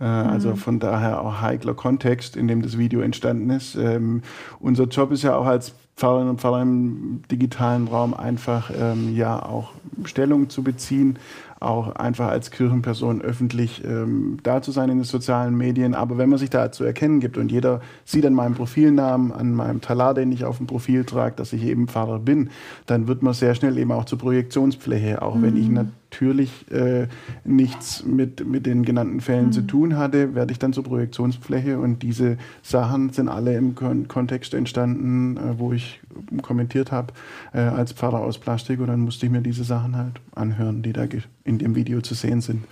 Äh, 0.00 0.04
also 0.04 0.50
mhm. 0.50 0.56
von 0.56 0.80
daher 0.80 1.20
auch 1.20 1.40
heikler 1.42 1.74
Kontext, 1.74 2.36
in 2.36 2.48
dem 2.48 2.62
das 2.62 2.76
Video 2.76 3.00
entstanden 3.02 3.50
ist. 3.50 3.76
Ähm, 3.76 4.22
unser 4.58 4.84
Job 4.84 5.12
ist 5.12 5.22
ja 5.22 5.36
auch 5.36 5.46
als 5.46 5.74
Pfarrerinnen 5.96 6.30
und 6.30 6.40
Pfarrer 6.40 6.62
im 6.62 7.22
digitalen 7.30 7.86
Raum 7.86 8.14
einfach 8.14 8.72
ähm, 8.76 9.14
ja 9.14 9.40
auch 9.40 9.70
Stellung 10.04 10.50
zu 10.50 10.64
beziehen 10.64 11.18
auch 11.64 11.96
einfach 11.96 12.28
als 12.28 12.50
Kirchenperson 12.50 13.22
öffentlich 13.22 13.82
ähm, 13.84 14.38
da 14.42 14.62
zu 14.62 14.70
sein 14.70 14.90
in 14.90 14.98
den 14.98 15.04
sozialen 15.04 15.56
Medien. 15.56 15.94
Aber 15.94 16.18
wenn 16.18 16.28
man 16.28 16.38
sich 16.38 16.50
da 16.50 16.70
zu 16.70 16.84
erkennen 16.84 17.20
gibt 17.20 17.38
und 17.38 17.50
jeder 17.50 17.80
sieht 18.04 18.26
an 18.26 18.34
meinem 18.34 18.54
Profilnamen, 18.54 19.32
an 19.32 19.52
meinem 19.52 19.80
Talar, 19.80 20.14
den 20.14 20.32
ich 20.32 20.44
auf 20.44 20.58
dem 20.58 20.66
Profil 20.66 21.04
trage, 21.04 21.36
dass 21.36 21.52
ich 21.52 21.64
eben 21.64 21.88
Pfarrer 21.88 22.18
bin, 22.18 22.50
dann 22.86 23.08
wird 23.08 23.22
man 23.22 23.34
sehr 23.34 23.54
schnell 23.54 23.78
eben 23.78 23.92
auch 23.92 24.04
zur 24.04 24.18
Projektionsfläche, 24.18 25.22
auch 25.22 25.34
mhm. 25.34 25.42
wenn 25.42 25.56
ich 25.56 25.68
natürlich 25.68 26.03
natürlich 26.14 26.70
äh, 26.70 27.08
nichts 27.44 28.04
mit, 28.04 28.46
mit 28.46 28.66
den 28.66 28.84
genannten 28.84 29.20
Fällen 29.20 29.46
mhm. 29.46 29.52
zu 29.52 29.62
tun 29.62 29.96
hatte, 29.96 30.34
werde 30.34 30.52
ich 30.52 30.58
dann 30.60 30.72
zur 30.72 30.84
Projektionsfläche 30.84 31.78
und 31.78 32.02
diese 32.02 32.38
Sachen 32.62 33.10
sind 33.10 33.28
alle 33.28 33.56
im 33.56 33.74
Kon 33.74 34.06
Kontext 34.06 34.54
entstanden, 34.54 35.36
äh, 35.36 35.58
wo 35.58 35.72
ich 35.72 36.00
kommentiert 36.42 36.92
habe 36.92 37.12
äh, 37.52 37.58
als 37.58 37.92
Pfarrer 37.92 38.20
aus 38.20 38.38
Plastik 38.38 38.80
und 38.80 38.86
dann 38.86 39.00
musste 39.00 39.26
ich 39.26 39.32
mir 39.32 39.40
diese 39.40 39.64
Sachen 39.64 39.96
halt 39.96 40.20
anhören, 40.34 40.82
die 40.82 40.92
da 40.92 41.04
in 41.42 41.58
dem 41.58 41.74
Video 41.74 42.00
zu 42.00 42.14
sehen 42.14 42.40
sind. 42.40 42.64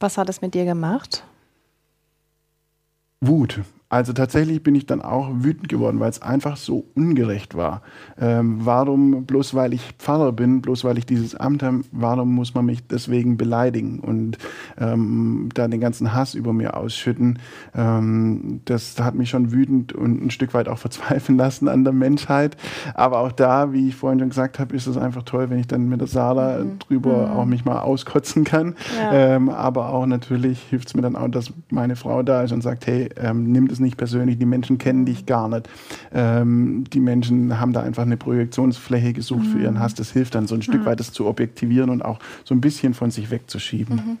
Was 0.00 0.18
hat 0.18 0.28
es 0.28 0.42
mit 0.42 0.54
dir 0.54 0.64
gemacht? 0.64 1.24
Wut. 3.20 3.60
Also 3.92 4.12
tatsächlich 4.12 4.62
bin 4.62 4.76
ich 4.76 4.86
dann 4.86 5.02
auch 5.02 5.30
wütend 5.34 5.68
geworden, 5.68 5.98
weil 5.98 6.10
es 6.10 6.22
einfach 6.22 6.56
so 6.56 6.84
ungerecht 6.94 7.56
war. 7.56 7.82
Ähm, 8.20 8.58
warum, 8.60 9.24
bloß 9.26 9.54
weil 9.54 9.74
ich 9.74 9.82
Pfarrer 9.98 10.30
bin, 10.30 10.62
bloß 10.62 10.84
weil 10.84 10.96
ich 10.96 11.06
dieses 11.06 11.34
Amt 11.34 11.64
habe, 11.64 11.80
warum 11.90 12.32
muss 12.32 12.54
man 12.54 12.66
mich 12.66 12.86
deswegen 12.86 13.36
beleidigen 13.36 13.98
und 13.98 14.38
ähm, 14.78 15.48
da 15.54 15.66
den 15.66 15.80
ganzen 15.80 16.14
Hass 16.14 16.34
über 16.34 16.52
mir 16.52 16.76
ausschütten? 16.76 17.40
Ähm, 17.74 18.60
das 18.64 19.00
hat 19.00 19.16
mich 19.16 19.30
schon 19.30 19.50
wütend 19.50 19.92
und 19.92 20.24
ein 20.24 20.30
Stück 20.30 20.54
weit 20.54 20.68
auch 20.68 20.78
verzweifeln 20.78 21.36
lassen 21.38 21.66
an 21.66 21.82
der 21.82 21.92
Menschheit. 21.92 22.56
Aber 22.94 23.18
auch 23.18 23.32
da, 23.32 23.72
wie 23.72 23.88
ich 23.88 23.96
vorhin 23.96 24.20
schon 24.20 24.28
gesagt 24.28 24.60
habe, 24.60 24.76
ist 24.76 24.86
es 24.86 24.96
einfach 24.98 25.24
toll, 25.24 25.50
wenn 25.50 25.58
ich 25.58 25.66
dann 25.66 25.88
mit 25.88 26.00
der 26.00 26.06
Sarah 26.06 26.62
mhm. 26.62 26.78
drüber 26.78 27.26
mhm. 27.26 27.32
auch 27.32 27.44
mich 27.44 27.64
mal 27.64 27.80
auskotzen 27.80 28.44
kann. 28.44 28.76
Ja. 28.96 29.34
Ähm, 29.34 29.48
aber 29.48 29.88
auch 29.88 30.06
natürlich 30.06 30.60
hilft 30.70 30.86
es 30.86 30.94
mir 30.94 31.02
dann 31.02 31.16
auch, 31.16 31.28
dass 31.28 31.52
meine 31.70 31.96
Frau 31.96 32.22
da 32.22 32.42
ist 32.42 32.52
und 32.52 32.62
sagt, 32.62 32.86
hey, 32.86 33.08
ähm, 33.16 33.50
nimm 33.50 33.66
das 33.66 33.79
nicht 33.80 33.96
persönlich, 33.96 34.38
die 34.38 34.46
Menschen 34.46 34.78
kennen 34.78 35.04
dich 35.04 35.26
gar 35.26 35.48
nicht. 35.48 35.68
Ähm, 36.12 36.84
die 36.92 37.00
Menschen 37.00 37.58
haben 37.58 37.72
da 37.72 37.82
einfach 37.82 38.02
eine 38.02 38.16
Projektionsfläche 38.16 39.12
gesucht 39.12 39.46
mhm. 39.46 39.52
für 39.52 39.58
ihren 39.60 39.74
mhm. 39.74 39.80
Hass. 39.80 39.94
Das 39.94 40.10
hilft 40.10 40.34
dann 40.34 40.46
so 40.46 40.54
ein 40.54 40.62
Stück 40.62 40.82
mhm. 40.82 40.86
weit, 40.86 41.00
das 41.00 41.12
zu 41.12 41.26
objektivieren 41.26 41.90
und 41.90 42.02
auch 42.04 42.18
so 42.44 42.54
ein 42.54 42.60
bisschen 42.60 42.94
von 42.94 43.10
sich 43.10 43.30
wegzuschieben. 43.30 44.18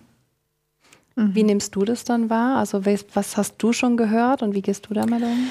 Mhm. 1.16 1.22
mhm. 1.24 1.34
Wie 1.34 1.42
nimmst 1.42 1.74
du 1.76 1.84
das 1.84 2.04
dann 2.04 2.30
wahr? 2.30 2.58
Also 2.58 2.84
was 2.84 3.36
hast 3.36 3.56
du 3.58 3.72
schon 3.72 3.96
gehört 3.96 4.42
und 4.42 4.54
wie 4.54 4.62
gehst 4.62 4.88
du 4.88 4.94
damit 4.94 5.22
um? 5.22 5.48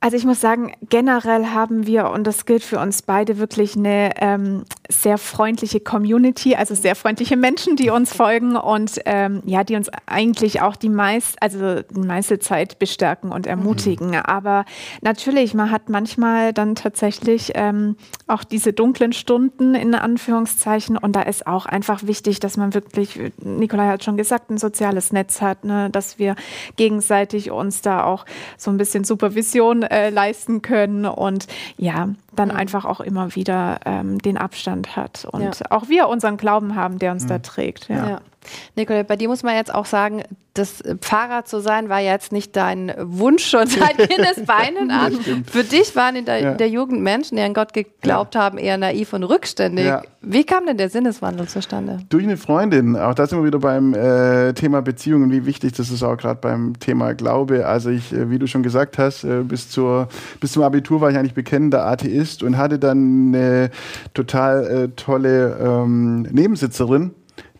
Also 0.00 0.16
ich 0.16 0.24
muss 0.24 0.40
sagen, 0.40 0.72
generell 0.88 1.46
haben 1.46 1.86
wir, 1.86 2.10
und 2.10 2.24
das 2.24 2.46
gilt 2.46 2.62
für 2.62 2.78
uns 2.78 3.02
beide, 3.02 3.38
wirklich 3.38 3.76
eine 3.76 4.12
ähm, 4.20 4.62
sehr 4.88 5.18
freundliche 5.18 5.80
Community, 5.80 6.54
also 6.54 6.74
sehr 6.74 6.96
freundliche 6.96 7.36
Menschen, 7.36 7.76
die 7.76 7.90
uns 7.90 8.14
folgen 8.14 8.56
und 8.56 9.00
ähm, 9.04 9.42
ja, 9.44 9.62
die 9.62 9.76
uns 9.76 9.90
eigentlich 10.06 10.62
auch 10.62 10.76
die 10.76 10.88
meist, 10.88 11.42
also 11.42 11.82
die 11.82 12.00
meiste 12.00 12.38
Zeit 12.38 12.78
bestärken 12.78 13.30
und 13.30 13.46
ermutigen. 13.46 14.08
Mhm. 14.08 14.22
Aber 14.24 14.64
natürlich, 15.02 15.52
man 15.52 15.70
hat 15.70 15.90
manchmal 15.90 16.54
dann 16.54 16.74
tatsächlich 16.74 17.52
ähm, 17.54 17.96
auch 18.26 18.44
diese 18.44 18.72
dunklen 18.72 19.12
Stunden 19.12 19.74
in 19.74 19.94
Anführungszeichen 19.94 20.96
und 20.96 21.14
da 21.14 21.22
ist 21.22 21.46
auch 21.46 21.66
einfach 21.66 22.06
wichtig, 22.06 22.40
dass 22.40 22.56
man 22.56 22.72
wirklich, 22.72 23.18
Nikolai 23.42 23.88
hat 23.88 24.04
schon 24.04 24.16
gesagt, 24.16 24.50
ein 24.50 24.58
soziales 24.58 25.12
Netz 25.12 25.42
hat, 25.42 25.64
ne, 25.64 25.90
dass 25.90 26.18
wir 26.18 26.34
gegenseitig 26.76 27.50
uns 27.50 27.82
da 27.82 28.04
auch 28.04 28.24
so 28.56 28.70
ein 28.70 28.78
bisschen 28.78 29.04
Supervision 29.04 29.82
äh, 29.82 30.10
leisten 30.10 30.62
können. 30.62 31.04
Und 31.04 31.46
ja, 31.76 32.08
dann 32.38 32.48
mhm. 32.48 32.56
einfach 32.56 32.84
auch 32.84 33.00
immer 33.00 33.34
wieder 33.34 33.80
ähm, 33.84 34.18
den 34.18 34.36
Abstand 34.36 34.96
hat 34.96 35.26
und 35.30 35.42
ja. 35.42 35.70
auch 35.70 35.88
wir 35.88 36.08
unseren 36.08 36.36
Glauben 36.36 36.74
haben, 36.74 36.98
der 36.98 37.12
uns 37.12 37.24
mhm. 37.24 37.28
da 37.28 37.38
trägt. 37.38 37.88
Ja. 37.88 38.20
Ja. 38.44 38.50
Nicole, 38.76 39.04
bei 39.04 39.16
dir 39.16 39.28
muss 39.28 39.42
man 39.42 39.54
jetzt 39.54 39.74
auch 39.74 39.86
sagen, 39.86 40.22
das 40.58 40.82
Pfarrer 41.00 41.44
zu 41.44 41.60
sein 41.60 41.88
war 41.88 42.00
jetzt 42.00 42.32
nicht 42.32 42.56
dein 42.56 42.92
Wunsch 42.98 43.44
schon 43.46 43.66
seit 43.66 43.96
Kindesbeinen 43.96 44.90
an. 44.90 45.12
Für 45.50 45.62
dich 45.62 45.94
waren 45.94 46.16
in 46.16 46.24
der, 46.24 46.40
ja. 46.40 46.54
der, 46.54 46.68
Jugend 46.68 47.00
Menschen, 47.00 47.36
die 47.36 47.42
an 47.42 47.54
Gott 47.54 47.72
geglaubt 47.72 48.34
ja. 48.34 48.42
haben, 48.42 48.58
eher 48.58 48.76
naiv 48.76 49.12
und 49.12 49.22
rückständig. 49.22 49.86
Ja. 49.86 50.02
Wie 50.20 50.44
kam 50.44 50.66
denn 50.66 50.76
der 50.76 50.90
Sinneswandel 50.90 51.46
zustande? 51.46 52.00
Durch 52.08 52.24
eine 52.24 52.36
Freundin. 52.36 52.96
Auch 52.96 53.14
da 53.14 53.26
sind 53.26 53.38
wir 53.38 53.46
wieder 53.46 53.60
beim 53.60 53.94
äh, 53.94 54.52
Thema 54.52 54.82
Beziehungen, 54.82 55.30
wie 55.30 55.46
wichtig 55.46 55.72
das 55.74 55.90
ist 55.90 56.02
auch 56.02 56.16
gerade 56.16 56.40
beim 56.40 56.78
Thema 56.80 57.14
Glaube. 57.14 57.66
Also 57.66 57.90
ich, 57.90 58.12
äh, 58.12 58.28
wie 58.30 58.38
du 58.38 58.46
schon 58.46 58.62
gesagt 58.62 58.98
hast, 58.98 59.24
äh, 59.24 59.42
bis, 59.42 59.70
zur, 59.70 60.08
bis 60.40 60.52
zum 60.52 60.64
Abitur 60.64 61.00
war 61.00 61.10
ich 61.10 61.16
eigentlich 61.16 61.34
bekennender 61.34 61.86
Atheist 61.86 62.42
und 62.42 62.56
hatte 62.56 62.78
dann 62.78 63.28
eine 63.28 63.70
total 64.12 64.66
äh, 64.66 64.88
tolle 64.96 65.56
ähm, 65.60 66.22
Nebensitzerin 66.22 67.12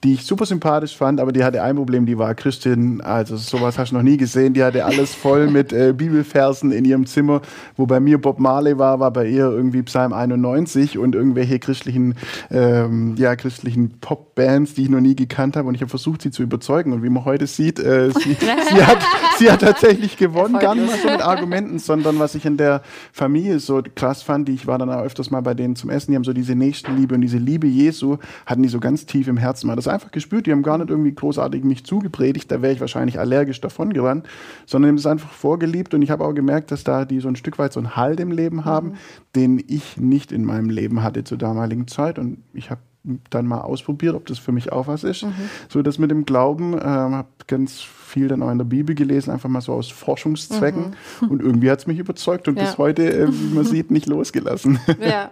die 0.05 0.15
ich 0.15 0.25
super 0.25 0.47
sympathisch 0.47 0.97
fand, 0.97 1.21
aber 1.21 1.33
die 1.33 1.45
hatte 1.45 1.63
ein 1.63 1.77
Problem, 1.77 2.07
die 2.07 2.19
war 2.19 2.35
Christin, 2.35 3.01
also 3.01 3.37
sowas 3.37 3.79
hast 3.79 3.91
du 3.91 3.97
noch 3.97 4.03
nie 4.03 4.17
gesehen, 4.17 4.55
die 4.55 4.63
hatte 4.63 4.85
alles 4.85 5.15
voll 5.15 5.49
mit 5.49 5.73
äh, 5.73 5.93
Bibelversen 5.93 6.73
in 6.73 6.85
ihrem 6.85 7.07
Zimmer, 7.07 7.43
wo 7.77 7.87
bei 7.87 8.01
mir 8.01 8.21
Bob 8.21 8.39
Marley 8.39 8.79
war, 8.79 9.01
war 9.01 9.11
bei 9.13 9.27
ihr 9.27 9.51
irgendwie 9.51 9.83
Psalm 9.83 10.13
91 10.13 10.99
und 10.99 11.15
irgendwelche 11.15 11.59
christlichen, 11.59 12.15
ähm, 12.51 13.17
ja, 13.17 13.35
christlichen 13.37 13.99
Popbands, 14.01 14.75
die 14.75 14.85
ich 14.85 14.89
noch 14.89 15.01
nie 15.01 15.17
gekannt 15.17 15.57
habe. 15.57 15.69
Und 15.69 15.75
ich 15.75 15.81
habe 15.81 15.91
versucht, 15.91 16.23
sie 16.23 16.31
zu 16.31 16.43
überzeugen. 16.43 16.93
Und 16.93 17.03
wie 17.03 17.09
man 17.09 17.25
heute 17.25 17.47
sieht, 17.47 17.79
äh, 17.81 18.11
sie, 18.11 18.35
sie, 18.71 18.85
hat, 18.85 18.99
sie 19.39 19.51
hat 19.51 19.61
tatsächlich 19.61 20.17
gewonnen, 20.17 20.59
gar 20.59 20.75
nicht 20.75 20.87
mal 20.87 20.99
so 20.99 21.09
mit 21.09 21.23
Argumenten, 21.23 21.79
sondern 21.79 22.19
was 22.19 22.35
ich 22.35 22.45
in 22.45 22.57
der 22.57 22.83
Familie 23.13 23.59
so 23.59 23.83
krass 23.95 24.23
fand, 24.23 24.49
die 24.49 24.55
ich 24.55 24.67
war 24.67 24.79
dann 24.79 24.91
auch 24.91 25.03
öfters 25.03 25.31
mal 25.31 25.41
bei 25.41 25.55
denen 25.55 25.77
zum 25.77 25.91
Essen, 25.91 26.13
die 26.13 26.17
haben 26.17 26.25
so 26.25 26.33
diese 26.33 26.55
Nächstenliebe 26.55 27.15
und 27.15 27.21
diese 27.21 27.39
Liebe 27.39 27.67
Jesu, 27.67 28.19
hatten 28.47 28.63
die 28.63 28.69
so 28.69 28.81
ganz 28.81 29.07
tief 29.07 29.29
im 29.29 29.37
Herzen, 29.37 29.67
mal 29.67 29.77
das 29.77 29.88
einfach 29.88 30.11
gespürt. 30.11 30.46
Die 30.46 30.53
haben 30.53 30.62
gar 30.62 30.79
nicht 30.79 30.90
irgendwie 30.90 31.14
großartig 31.14 31.64
mich 31.64 31.85
zugepredigt, 31.85 32.51
da 32.51 32.62
wäre 32.62 32.72
ich 32.72 32.81
wahrscheinlich 32.81 33.18
allergisch 33.18 33.61
davon 33.61 33.92
gerannt, 33.92 34.29
sondern 34.66 34.90
haben 34.90 34.96
es 34.96 35.07
einfach 35.07 35.31
vorgeliebt 35.31 35.94
und 35.94 36.03
ich 36.03 36.11
habe 36.11 36.24
auch 36.24 36.35
gemerkt, 36.35 36.70
dass 36.70 36.85
da 36.85 37.05
die 37.05 37.20
so 37.20 37.29
ein 37.29 37.37
Stück 37.37 37.59
weit 37.59 37.72
so 37.72 37.81
einen 37.81 37.96
Halt 37.96 38.20
im 38.20 38.31
Leben 38.31 38.64
haben, 38.64 38.88
mhm. 38.88 38.94
den 39.37 39.64
ich 39.66 39.96
nicht 39.96 40.33
in 40.33 40.44
meinem 40.44 40.70
Leben 40.70 41.03
hatte 41.03 41.24
zur 41.24 41.38
damaligen 41.38 41.88
Zeit 41.88 42.18
und 42.18 42.38
ich 42.53 42.70
habe 42.70 42.81
dann 43.31 43.46
mal 43.46 43.61
ausprobiert, 43.61 44.14
ob 44.14 44.27
das 44.27 44.38
für 44.38 44.53
mich 44.53 44.72
auch 44.72 44.87
was 44.87 45.05
ist. 45.05 45.24
Mhm. 45.24 45.33
So 45.68 45.83
das 45.83 45.98
mit 45.98 46.11
dem 46.11 46.24
Glauben, 46.24 46.77
äh, 46.77 46.83
habe 46.83 47.29
ganz 47.46 47.81
viel 48.09 48.29
dann 48.29 48.42
auch 48.42 48.51
in 48.51 48.59
der 48.59 48.64
Bibel 48.64 48.94
gelesen, 48.94 49.31
einfach 49.31 49.49
mal 49.49 49.61
so 49.61 49.73
aus 49.73 49.90
Forschungszwecken. 49.90 50.94
Mhm. 51.21 51.29
Und 51.29 51.42
irgendwie 51.42 51.71
hat 51.71 51.81
es 51.81 51.87
mich 51.87 51.99
überzeugt 51.99 52.49
und 52.49 52.59
ja. 52.59 52.64
bis 52.64 52.79
heute, 52.79 53.12
äh, 53.12 53.29
wie 53.29 53.55
man 53.55 53.64
sieht, 53.64 53.90
nicht 53.90 54.07
losgelassen. 54.07 54.79
Ja. 55.01 55.31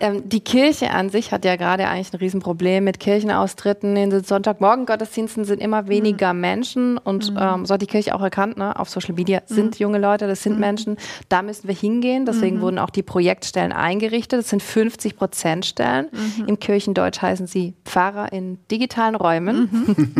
Ähm, 0.00 0.28
die 0.28 0.40
Kirche 0.40 0.90
an 0.90 1.10
sich 1.10 1.30
hat 1.30 1.44
ja 1.44 1.54
gerade 1.56 1.86
eigentlich 1.86 2.12
ein 2.12 2.16
Riesenproblem 2.16 2.82
mit 2.82 2.98
Kirchenaustritten. 2.98 3.96
In 3.96 4.10
den 4.10 4.24
Sonntagmorgen-Gottesdiensten 4.24 5.44
sind 5.44 5.60
immer 5.60 5.88
weniger 5.88 6.32
mhm. 6.32 6.40
Menschen 6.40 6.98
und 6.98 7.30
mhm. 7.30 7.38
ähm, 7.38 7.66
so 7.66 7.74
hat 7.74 7.82
die 7.82 7.86
Kirche 7.86 8.14
auch 8.14 8.22
erkannt, 8.22 8.56
ne? 8.56 8.78
auf 8.78 8.88
Social 8.88 9.14
Media 9.14 9.42
sind 9.46 9.74
mhm. 9.74 9.84
junge 9.84 9.98
Leute, 9.98 10.26
das 10.26 10.42
sind 10.42 10.54
mhm. 10.54 10.60
Menschen. 10.60 10.96
Da 11.28 11.42
müssen 11.42 11.68
wir 11.68 11.74
hingehen. 11.74 12.26
Deswegen 12.26 12.56
mhm. 12.56 12.60
wurden 12.62 12.78
auch 12.78 12.90
die 12.90 13.02
Projektstellen 13.02 13.72
eingerichtet. 13.72 14.40
Das 14.40 14.48
sind 14.48 14.62
50 14.62 15.16
Prozent 15.16 15.66
Stellen. 15.66 16.08
Im 16.46 16.58
Kirchendeutsch 16.58 17.20
heißen 17.22 17.46
sie 17.46 17.74
Pfarrer 17.84 18.32
in 18.32 18.58
digitalen 18.70 19.14
Räumen. 19.14 19.68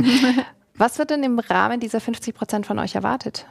Was 0.76 0.98
wird 0.98 1.10
denn 1.10 1.22
im 1.22 1.38
Rahmen 1.38 1.80
dieser 1.80 2.00
50 2.00 2.34
Prozent 2.34 2.66
von 2.66 2.78
euch 2.78 2.94
erwartet? 2.94 3.46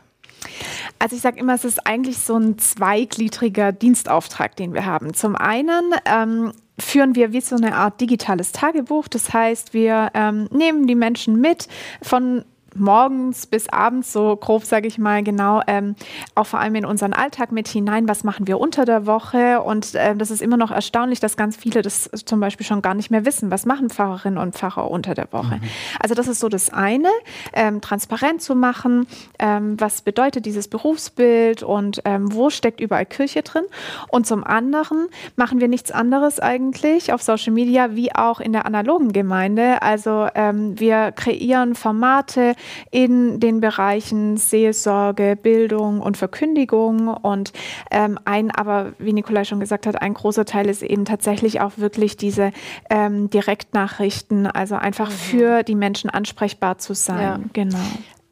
Also 0.99 1.15
ich 1.15 1.21
sage 1.21 1.39
immer, 1.39 1.53
es 1.53 1.63
ist 1.63 1.87
eigentlich 1.87 2.17
so 2.17 2.37
ein 2.37 2.57
zweigliedriger 2.57 3.71
Dienstauftrag, 3.71 4.55
den 4.55 4.73
wir 4.73 4.85
haben. 4.85 5.13
Zum 5.13 5.35
einen 5.35 5.93
ähm, 6.05 6.51
führen 6.77 7.15
wir 7.15 7.31
wie 7.31 7.41
so 7.41 7.55
eine 7.55 7.75
Art 7.75 8.01
digitales 8.01 8.51
Tagebuch. 8.51 9.07
Das 9.07 9.33
heißt, 9.33 9.73
wir 9.73 10.11
ähm, 10.13 10.49
nehmen 10.51 10.85
die 10.87 10.95
Menschen 10.95 11.39
mit 11.39 11.67
von 12.01 12.43
morgens 12.75 13.47
bis 13.47 13.69
abends, 13.69 14.13
so 14.13 14.35
grob 14.35 14.63
sage 14.63 14.87
ich 14.87 14.97
mal 14.97 15.23
genau, 15.23 15.61
ähm, 15.67 15.95
auch 16.35 16.47
vor 16.47 16.59
allem 16.59 16.75
in 16.75 16.85
unseren 16.85 17.13
Alltag 17.13 17.51
mit 17.51 17.67
hinein. 17.67 18.07
Was 18.07 18.23
machen 18.23 18.47
wir 18.47 18.59
unter 18.59 18.85
der 18.85 19.05
Woche? 19.05 19.61
Und 19.61 19.95
äh, 19.95 20.15
das 20.15 20.31
ist 20.31 20.41
immer 20.41 20.57
noch 20.57 20.71
erstaunlich, 20.71 21.19
dass 21.19 21.37
ganz 21.37 21.55
viele 21.55 21.81
das 21.81 22.09
zum 22.25 22.39
Beispiel 22.39 22.65
schon 22.65 22.81
gar 22.81 22.93
nicht 22.93 23.11
mehr 23.11 23.25
wissen. 23.25 23.51
Was 23.51 23.65
machen 23.65 23.89
Pfarrerinnen 23.89 24.37
und 24.37 24.55
Pfarrer 24.55 24.89
unter 24.89 25.13
der 25.13 25.31
Woche? 25.31 25.55
Mhm. 25.55 25.69
Also 25.99 26.15
das 26.15 26.27
ist 26.27 26.39
so 26.39 26.49
das 26.49 26.71
eine, 26.71 27.09
ähm, 27.53 27.81
transparent 27.81 28.41
zu 28.41 28.55
machen. 28.55 29.07
Ähm, 29.39 29.79
was 29.79 30.01
bedeutet 30.01 30.45
dieses 30.45 30.67
Berufsbild 30.67 31.63
und 31.63 32.01
ähm, 32.05 32.33
wo 32.33 32.49
steckt 32.49 32.79
überall 32.79 33.05
Kirche 33.05 33.41
drin? 33.41 33.63
Und 34.09 34.27
zum 34.27 34.43
anderen 34.43 35.07
machen 35.35 35.59
wir 35.59 35.67
nichts 35.67 35.91
anderes 35.91 36.39
eigentlich 36.39 37.13
auf 37.13 37.21
Social 37.21 37.53
Media 37.53 37.95
wie 37.95 38.13
auch 38.13 38.39
in 38.39 38.53
der 38.53 38.65
analogen 38.65 39.13
Gemeinde. 39.13 39.81
Also 39.81 40.27
ähm, 40.35 40.79
wir 40.79 41.11
kreieren 41.11 41.75
Formate, 41.75 42.55
in 42.91 43.39
den 43.39 43.59
Bereichen 43.59 44.37
Seelsorge, 44.37 45.37
Bildung 45.41 46.01
und 46.01 46.17
Verkündigung. 46.17 47.07
Und 47.07 47.53
ähm, 47.91 48.19
ein, 48.25 48.51
aber 48.51 48.93
wie 48.99 49.13
Nikolai 49.13 49.43
schon 49.43 49.59
gesagt 49.59 49.87
hat, 49.87 50.01
ein 50.01 50.13
großer 50.13 50.45
Teil 50.45 50.69
ist 50.69 50.83
eben 50.83 51.05
tatsächlich 51.05 51.61
auch 51.61 51.73
wirklich 51.77 52.17
diese 52.17 52.51
ähm, 52.89 53.29
Direktnachrichten, 53.29 54.47
also 54.47 54.75
einfach 54.75 55.09
mhm. 55.09 55.13
für 55.13 55.63
die 55.63 55.75
Menschen 55.75 56.09
ansprechbar 56.09 56.77
zu 56.77 56.93
sein. 56.93 57.21
Ja. 57.21 57.39
Genau 57.53 57.79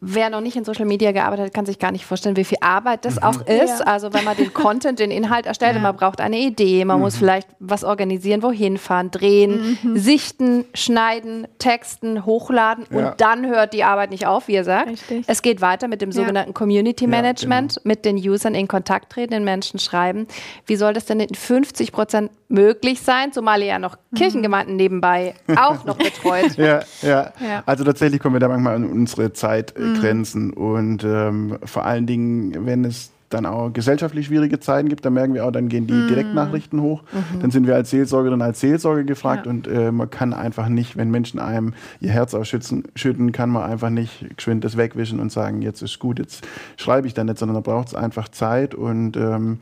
wer 0.04 0.32
noch 0.32 0.42
nicht 0.42 0.56
in 0.56 0.66
Social 0.66 0.86
Media 0.86 1.12
gearbeitet 1.12 1.46
hat, 1.46 1.54
kann 1.54 1.68
sich 1.68 1.78
gar 1.78 1.92
nicht 1.92 2.08
vorstellen, 2.08 2.36
wie 2.36 2.44
viel 2.44 2.58
Arbeit 2.60 3.06
das 3.06 3.18
mhm. 3.18 3.24
auch 3.24 3.42
ist. 3.42 3.80
Ja. 3.80 3.86
Also 3.86 4.12
wenn 4.14 4.24
man 4.24 4.36
den 4.36 4.52
Content, 4.52 4.98
den 4.98 5.12
Inhalt 5.12 5.46
erstellt, 5.46 5.76
ja. 5.76 5.82
man 5.82 5.96
braucht 5.96 6.20
eine 6.20 6.40
Idee, 6.40 6.84
man 6.86 6.98
mhm. 6.98 7.04
muss 7.04 7.16
vielleicht 7.16 7.48
was 7.60 7.84
organisieren, 7.84 8.42
wohin 8.42 8.80
fahren, 8.80 9.12
drehen, 9.12 9.78
mhm. 9.84 9.98
sichten, 9.98 10.66
schneiden, 10.74 11.48
texten, 11.60 12.26
hochladen 12.26 12.88
ja. 12.90 12.98
und 12.98 13.22
dann 13.22 13.46
hört 13.46 13.74
die 13.74 13.84
Arbeit 13.84 14.10
nicht 14.10 14.26
auf, 14.26 14.48
wie 14.48 14.56
ihr 14.56 14.64
sagt. 14.64 14.90
Richtig. 14.90 15.24
Es 15.28 15.44
geht 15.44 15.62
weiter 15.62 15.88
mit 15.88 16.02
dem 16.02 16.12
sogenannten 16.12 16.56
Community 16.56 17.06
Management, 17.06 17.76
genau. 17.76 17.88
mit 17.88 18.04
den 18.04 18.18
Usern 18.18 18.56
in 18.56 18.68
Kontakt 18.68 19.12
treten, 19.12 19.34
den 19.34 19.44
Menschen 19.44 19.80
schreiben. 19.80 20.26
Wie 20.66 20.78
soll 20.78 20.94
das 20.94 21.06
denn 21.06 21.20
in 21.20 21.36
50 21.36 21.92
Prozent 21.92 22.32
möglich 22.48 23.02
sein, 23.02 23.32
zumal 23.32 23.62
ihr 23.62 23.68
ja 23.68 23.80
noch 23.80 23.98
mhm. 24.10 24.18
Kirchengemeinden 24.18 24.76
nebenbei 24.78 25.36
auch 25.56 25.86
noch 25.86 25.98
betreut? 25.98 26.58
ja, 26.58 26.82
ja, 27.04 27.32
Also 27.68 27.84
tatsächlich 27.84 28.20
kommen 28.20 28.36
wir 28.36 28.40
da 28.40 28.48
manchmal 28.48 28.76
an 28.76 28.90
unsere 28.90 29.32
Zeit 29.34 29.76
äh, 29.78 29.90
Grenzen. 29.99 30.47
Mhm. 30.47 30.54
Und 30.54 31.04
ähm, 31.04 31.58
vor 31.63 31.86
allen 31.86 32.06
Dingen, 32.06 32.65
wenn 32.65 32.86
es 32.86 33.12
dann 33.34 33.45
auch 33.45 33.71
gesellschaftlich 33.71 34.27
schwierige 34.27 34.60
Zeiten 34.60 34.89
gibt, 34.89 35.06
dann 35.06 35.13
merken 35.13 35.34
wir 35.34 35.45
auch, 35.45 35.51
dann 35.51 35.69
gehen 35.69 35.88
die 35.88 35.93
mhm. 35.93 36.08
Direktnachrichten 36.08 36.82
hoch. 36.82 37.04
Mhm. 37.12 37.41
Dann 37.41 37.51
sind 37.51 37.67
wir 37.67 37.75
als 37.75 37.89
Seelsorgerin, 37.89 38.41
als 38.41 38.60
Seelsorger 38.60 39.04
gefragt 39.04 39.45
ja. 39.45 39.51
und 39.51 39.67
äh, 39.67 39.91
man 39.91 40.10
kann 40.10 40.34
einfach 40.34 40.67
nicht, 40.67 40.97
wenn 40.97 41.10
Menschen 41.12 41.39
einem 41.39 41.73
ihr 41.99 42.12
Herz 42.12 42.34
ausschütten, 42.34 43.32
kann 43.32 43.49
man 43.49 43.63
einfach 43.69 43.89
nicht 43.89 44.38
geschwind 44.38 44.63
das 44.63 44.77
wegwischen 44.77 45.19
und 45.19 45.32
sagen, 45.32 45.62
jetzt 45.62 45.82
ist 45.82 45.99
gut, 45.99 46.19
jetzt 46.19 46.45
schreibe 46.77 47.08
ich 47.08 47.13
da 47.13 47.23
nicht, 47.23 47.38
sondern 47.38 47.56
da 47.56 47.62
braucht 47.62 47.89
es 47.89 47.95
einfach 47.95 48.30
Zeit 48.30 48.75
und 48.75 49.17
ähm, 49.17 49.60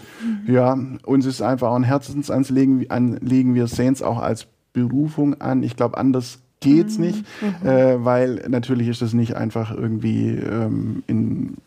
mhm. 0.48 0.54
ja, 0.54 0.78
uns 1.06 1.26
ist 1.26 1.42
einfach 1.42 1.70
auch 1.70 1.76
ein 1.76 1.84
Herzensanliegen, 1.84 3.56
wir 3.56 3.68
sehen 3.68 3.94
es 3.94 4.02
auch 4.02 4.20
als 4.20 4.48
Berufung 4.74 5.42
an. 5.42 5.64
Ich 5.64 5.76
glaube, 5.76 5.98
anders 5.98 6.40
geht's 6.60 6.98
mhm. 6.98 7.06
nicht, 7.06 7.26
mhm. 7.42 7.68
Äh, 7.68 8.06
weil 8.06 8.46
natürlich 8.48 8.88
ist 8.88 9.02
das 9.02 9.14
nicht 9.14 9.36
einfach 9.36 9.72
irgendwie 9.72 10.30
ähm, 10.30 11.04
in 11.08 11.58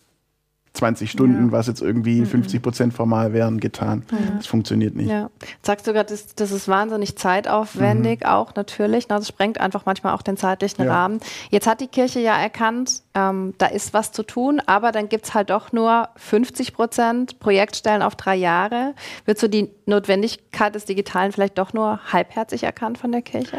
20 0.74 1.11
Stunden, 1.11 1.46
ja. 1.46 1.52
was 1.52 1.66
jetzt 1.66 1.83
irgendwie 1.83 2.24
50 2.24 2.59
mhm. 2.59 2.62
Prozent 2.62 2.94
formal 2.94 3.33
wären, 3.33 3.61
getan. 3.61 4.05
Ja. 4.11 4.18
Das 4.37 4.46
funktioniert 4.46 4.96
nicht. 4.96 5.11
Ja. 5.11 5.28
Sagst 5.61 5.87
du 5.87 5.92
gerade, 5.92 6.09
das, 6.09 6.35
das, 6.35 6.50
ist 6.50 6.66
wahnsinnig 6.66 7.16
zeitaufwendig, 7.16 8.20
mhm. 8.20 8.26
auch 8.26 8.55
natürlich. 8.55 9.09
Ne? 9.09 9.16
Das 9.16 9.28
sprengt 9.28 9.61
einfach 9.61 9.85
manchmal 9.85 10.14
auch 10.14 10.22
den 10.22 10.37
zeitlichen 10.37 10.85
ja. 10.85 10.92
Rahmen. 10.92 11.20
Jetzt 11.50 11.66
hat 11.66 11.81
die 11.81 11.88
Kirche 11.88 12.20
ja 12.20 12.37
erkannt, 12.37 13.02
ähm, 13.14 13.52
da 13.59 13.66
ist 13.66 13.92
was 13.92 14.12
zu 14.12 14.22
tun, 14.22 14.62
aber 14.64 14.92
dann 14.92 15.09
gibt 15.11 15.26
es 15.26 15.35
halt 15.35 15.50
doch 15.50 15.72
nur 15.72 16.09
50 16.16 16.72
Prozent 16.72 17.38
Projektstellen 17.38 18.00
auf 18.00 18.16
drei 18.16 18.37
Jahre. 18.37 18.94
Wird 19.26 19.38
so 19.38 19.48
die 19.48 19.70
Notwendigkeit 19.85 20.74
des 20.74 20.87
Digitalen 20.87 21.33
vielleicht 21.33 21.59
doch 21.59 21.74
nur 21.74 22.00
halbherzig 22.12 22.62
erkannt 22.62 22.96
von 22.96 23.12
der 23.12 23.22
Kirche? 23.22 23.59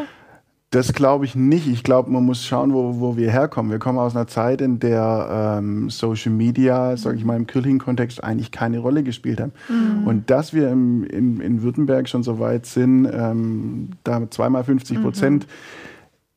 Das 0.74 0.92
glaube 0.92 1.24
ich 1.24 1.36
nicht. 1.36 1.68
Ich 1.68 1.84
glaube, 1.84 2.10
man 2.10 2.24
muss 2.24 2.44
schauen, 2.44 2.72
wo, 2.74 2.98
wo 2.98 3.16
wir 3.16 3.30
herkommen. 3.30 3.70
Wir 3.70 3.78
kommen 3.78 3.96
aus 3.96 4.16
einer 4.16 4.26
Zeit, 4.26 4.60
in 4.60 4.80
der 4.80 5.58
ähm, 5.58 5.88
Social 5.88 6.32
Media, 6.32 6.96
sage 6.96 7.16
ich 7.16 7.24
mal, 7.24 7.36
im 7.36 7.46
kirchlichen 7.46 7.78
Kontext 7.78 8.24
eigentlich 8.24 8.50
keine 8.50 8.80
Rolle 8.80 9.04
gespielt 9.04 9.40
haben. 9.40 9.52
Mhm. 9.68 10.04
Und 10.04 10.30
dass 10.30 10.52
wir 10.52 10.70
im, 10.70 11.04
in, 11.04 11.40
in 11.40 11.62
Württemberg 11.62 12.08
schon 12.08 12.24
so 12.24 12.40
weit 12.40 12.66
sind, 12.66 13.06
ähm, 13.06 13.90
da 14.02 14.28
zweimal 14.30 14.64
50 14.64 15.00
Prozent. 15.00 15.46
Mhm 15.46 15.93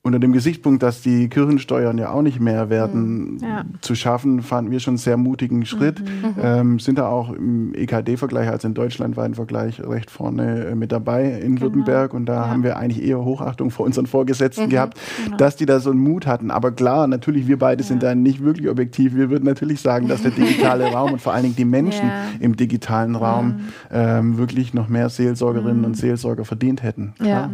unter 0.07 0.19
dem 0.19 0.33
Gesichtspunkt, 0.33 0.81
dass 0.81 1.01
die 1.01 1.27
Kirchensteuern 1.29 1.97
ja 1.97 2.09
auch 2.11 2.21
nicht 2.21 2.39
mehr 2.39 2.69
werden, 2.69 3.33
Mhm. 3.35 3.37
Ja. 3.41 3.65
zu 3.81 3.93
schaffen, 3.95 4.41
fanden 4.41 4.71
wir 4.71 4.79
schon 4.79 4.93
einen 4.93 4.97
sehr 4.97 5.17
mutigen 5.17 5.65
Schritt. 5.65 5.99
Mhm. 5.99 6.35
Ähm, 6.41 6.79
sind 6.79 6.97
da 6.97 7.07
auch 7.07 7.31
im 7.31 7.73
EKD-Vergleich, 7.75 8.49
also 8.49 8.67
im 8.67 8.73
deutschlandweiten 8.73 9.35
Vergleich, 9.35 9.79
recht 9.81 10.09
vorne 10.09 10.65
äh, 10.65 10.75
mit 10.75 10.91
dabei 10.91 11.25
in 11.31 11.55
Genau. 11.55 11.61
Württemberg. 11.61 12.13
Und 12.13 12.25
da 12.25 12.47
haben 12.49 12.63
wir 12.63 12.77
eigentlich 12.77 13.03
eher 13.05 13.23
Hochachtung 13.23 13.69
vor 13.69 13.85
unseren 13.85 14.05
Vorgesetzten 14.07 14.65
Mhm. 14.65 14.69
gehabt, 14.69 14.99
Genau. 15.25 15.37
dass 15.37 15.55
die 15.55 15.65
da 15.65 15.79
so 15.79 15.91
einen 15.91 15.99
Mut 15.99 16.25
hatten. 16.25 16.49
Aber 16.51 16.71
klar, 16.71 17.07
natürlich, 17.07 17.47
wir 17.47 17.59
beide 17.59 17.83
sind 17.83 18.01
da 18.01 18.15
nicht 18.15 18.43
wirklich 18.43 18.69
objektiv. 18.69 19.13
Wir 19.15 19.29
würden 19.29 19.45
natürlich 19.45 19.81
sagen, 19.81 20.07
dass 20.07 20.21
der 20.23 20.31
digitale 20.31 20.85
Raum 20.93 21.13
und 21.13 21.21
vor 21.21 21.33
allen 21.33 21.43
Dingen 21.43 21.55
die 21.55 21.65
Menschen 21.65 22.07
Ja. 22.07 22.13
Mhm. 22.37 22.41
im 22.41 22.55
digitalen 22.55 23.15
Raum 23.15 23.55
ähm, 23.91 24.37
wirklich 24.37 24.73
noch 24.73 24.87
mehr 24.89 25.09
Seelsorgerinnen 25.09 25.83
und 25.85 25.97
Seelsorger 25.97 26.45
verdient 26.45 26.81
hätten. 26.83 27.13
Ja. 27.21 27.49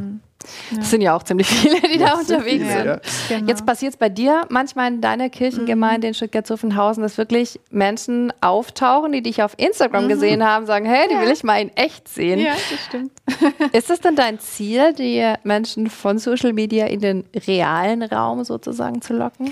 Das 0.76 0.90
sind 0.90 1.02
ja 1.02 1.16
auch 1.16 1.24
ziemlich 1.24 1.48
viele, 1.48 1.80
die 1.82 1.98
da 1.98 2.06
Das 2.18 2.22
unterwegs 2.22 2.64
viele, 2.64 2.68
sind. 2.74 2.86
ja. 2.86 3.00
Genau. 3.30 3.48
Jetzt 3.50 3.66
passiert 3.66 3.94
es 3.94 3.98
bei 3.98 4.10
dir 4.10 4.46
manchmal 4.50 4.92
in 4.92 5.02
deiner 5.02 5.30
Kirchengemeinde 5.30 6.08
in 6.08 6.14
Stuttgart-Zuffenhausen, 6.14 7.04
dass 7.04 7.18
wirklich 7.18 7.60
Menschen 7.72 8.34
auftauchen, 8.42 9.12
die 9.12 9.22
dich 9.22 9.42
auf 9.44 9.54
Instagram 9.58 10.08
gesehen 10.08 10.44
haben, 10.44 10.66
sagen, 10.66 10.86
hey, 10.86 11.08
die 11.10 11.16
will 11.20 11.32
ich 11.32 11.44
mal 11.44 11.62
in 11.62 11.70
echt 11.76 12.08
sehen. 12.08 12.40
Ja, 12.40 12.52
das 12.54 12.86
stimmt. 12.88 13.12
Ist 13.74 13.90
es 13.90 14.00
denn 14.02 14.16
dein 14.16 14.40
Ziel, 14.40 14.94
die 14.94 15.34
Menschen 15.44 15.90
von 15.90 16.18
Social 16.20 16.54
Media 16.54 16.88
in 16.88 17.00
den 17.00 17.24
realen 17.48 18.04
Raum 18.04 18.44
sozusagen 18.44 19.02
zu 19.02 19.14
locken? 19.14 19.52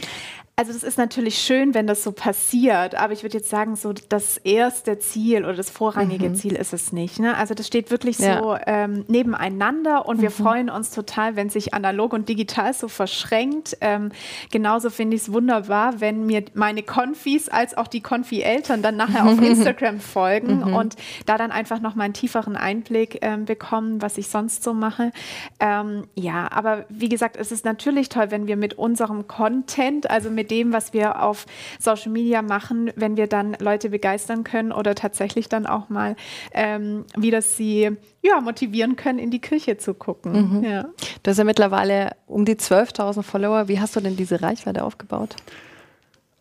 Also 0.62 0.74
das 0.74 0.84
ist 0.84 1.00
natürlich 1.00 1.40
schön, 1.40 1.74
wenn 1.74 1.88
das 1.88 2.04
so 2.04 2.12
passiert, 2.12 2.94
aber 2.94 3.14
ich 3.14 3.24
würde 3.24 3.40
jetzt 3.40 3.50
sagen, 3.50 3.76
so 3.76 3.94
das 4.10 4.38
erste 4.38 5.00
Ziel 5.00 5.44
oder 5.44 5.56
das 5.56 5.72
vorrangige 5.72 6.34
Ziel 6.34 6.54
ist 6.54 6.72
es 6.72 6.94
nicht. 6.94 7.20
Ne? 7.20 7.36
Also 7.36 7.56
das 7.56 7.66
steht 7.66 7.90
wirklich 7.90 8.18
so 8.18 8.24
Ja. 8.26 8.60
ähm, 8.68 9.04
nebeneinander 9.08 10.06
und 10.06 10.22
wir 10.22 10.30
freuen 10.30 10.70
uns 10.70 10.92
total, 10.92 11.36
wenn 11.36 11.50
sich 11.50 11.74
analog 11.74 12.14
und 12.14 12.30
digital 12.30 12.76
so 12.76 12.90
verschränkt. 12.90 13.76
Ähm, 13.82 14.12
genauso 14.52 14.92
finde 14.92 15.16
ich 15.16 15.24
es 15.24 15.34
wunderbar, 15.34 16.00
wenn 16.00 16.28
mir 16.28 16.46
meine 16.54 16.84
Konfis 16.84 17.50
als 17.50 17.76
auch 17.76 17.88
die 17.88 18.02
Konfi-Eltern 18.02 18.84
dann 18.84 18.98
nachher 18.98 19.26
auf 19.26 19.42
Instagram 19.42 20.00
folgen 20.00 20.62
und 20.62 20.96
da 21.26 21.40
dann 21.40 21.50
einfach 21.50 21.82
noch 21.82 21.96
mal 21.96 22.04
einen 22.04 22.14
tieferen 22.14 22.56
Einblick 22.56 23.18
ähm, 23.24 23.46
bekommen, 23.46 24.00
was 24.04 24.20
ich 24.20 24.28
sonst 24.28 24.62
so 24.62 24.76
mache. 24.76 25.12
Ähm, 25.60 26.04
ja, 26.14 26.52
aber 26.52 26.86
wie 26.90 27.10
gesagt, 27.10 27.36
es 27.36 27.52
ist 27.52 27.66
natürlich 27.66 28.10
toll, 28.10 28.28
wenn 28.30 28.46
wir 28.46 28.58
mit 28.58 28.76
unserem 28.76 29.28
Content, 29.28 30.08
also 30.08 30.30
mit 30.30 30.51
dem, 30.52 30.74
was 30.74 30.94
wir 30.94 31.24
auf 31.24 31.46
Social 31.80 32.12
Media 32.12 32.42
machen, 32.42 32.92
wenn 32.96 33.18
wir 33.18 33.28
dann 33.28 33.56
Leute 33.60 33.90
begeistern 33.90 34.44
können 34.44 34.72
oder 34.72 34.94
tatsächlich 34.94 35.50
dann 35.50 35.66
auch 35.66 35.90
mal 35.90 36.16
ähm, 36.54 37.06
wieder 37.18 37.42
sie 37.42 37.92
ja, 38.22 38.40
motivieren 38.42 38.96
können, 38.96 39.18
in 39.18 39.32
die 39.32 39.40
Kirche 39.40 39.78
zu 39.78 39.94
gucken. 39.94 40.64
Ja. 40.64 40.84
Du 41.24 41.32
hast 41.32 41.38
ja 41.38 41.44
mittlerweile 41.44 42.12
um 42.28 42.46
die 42.46 42.56
12.000 42.56 43.24
Follower. 43.24 43.68
Wie 43.68 43.80
hast 43.80 43.96
du 43.96 44.00
denn 44.00 44.16
diese 44.16 44.42
Reichweite 44.42 44.84
aufgebaut? 44.84 45.36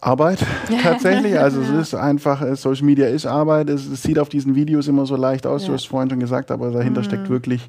Arbeit 0.00 0.44
tatsächlich. 0.82 1.38
Also 1.38 1.60
es 1.60 1.70
ist 1.70 1.94
einfach, 1.94 2.42
äh, 2.42 2.56
Social 2.56 2.84
Media 2.84 3.06
ist 3.06 3.26
Arbeit. 3.26 3.70
Es, 3.70 3.86
es 3.86 4.02
sieht 4.02 4.18
auf 4.18 4.28
diesen 4.28 4.54
Videos 4.54 4.88
immer 4.88 5.06
so 5.06 5.16
leicht 5.16 5.46
aus, 5.46 5.66
du 5.66 5.72
hast 5.72 5.82
es 5.82 5.86
vorhin 5.86 6.10
schon 6.10 6.20
gesagt, 6.20 6.50
aber 6.50 6.70
dahinter 6.70 7.02
steckt 7.04 7.28
wirklich 7.28 7.68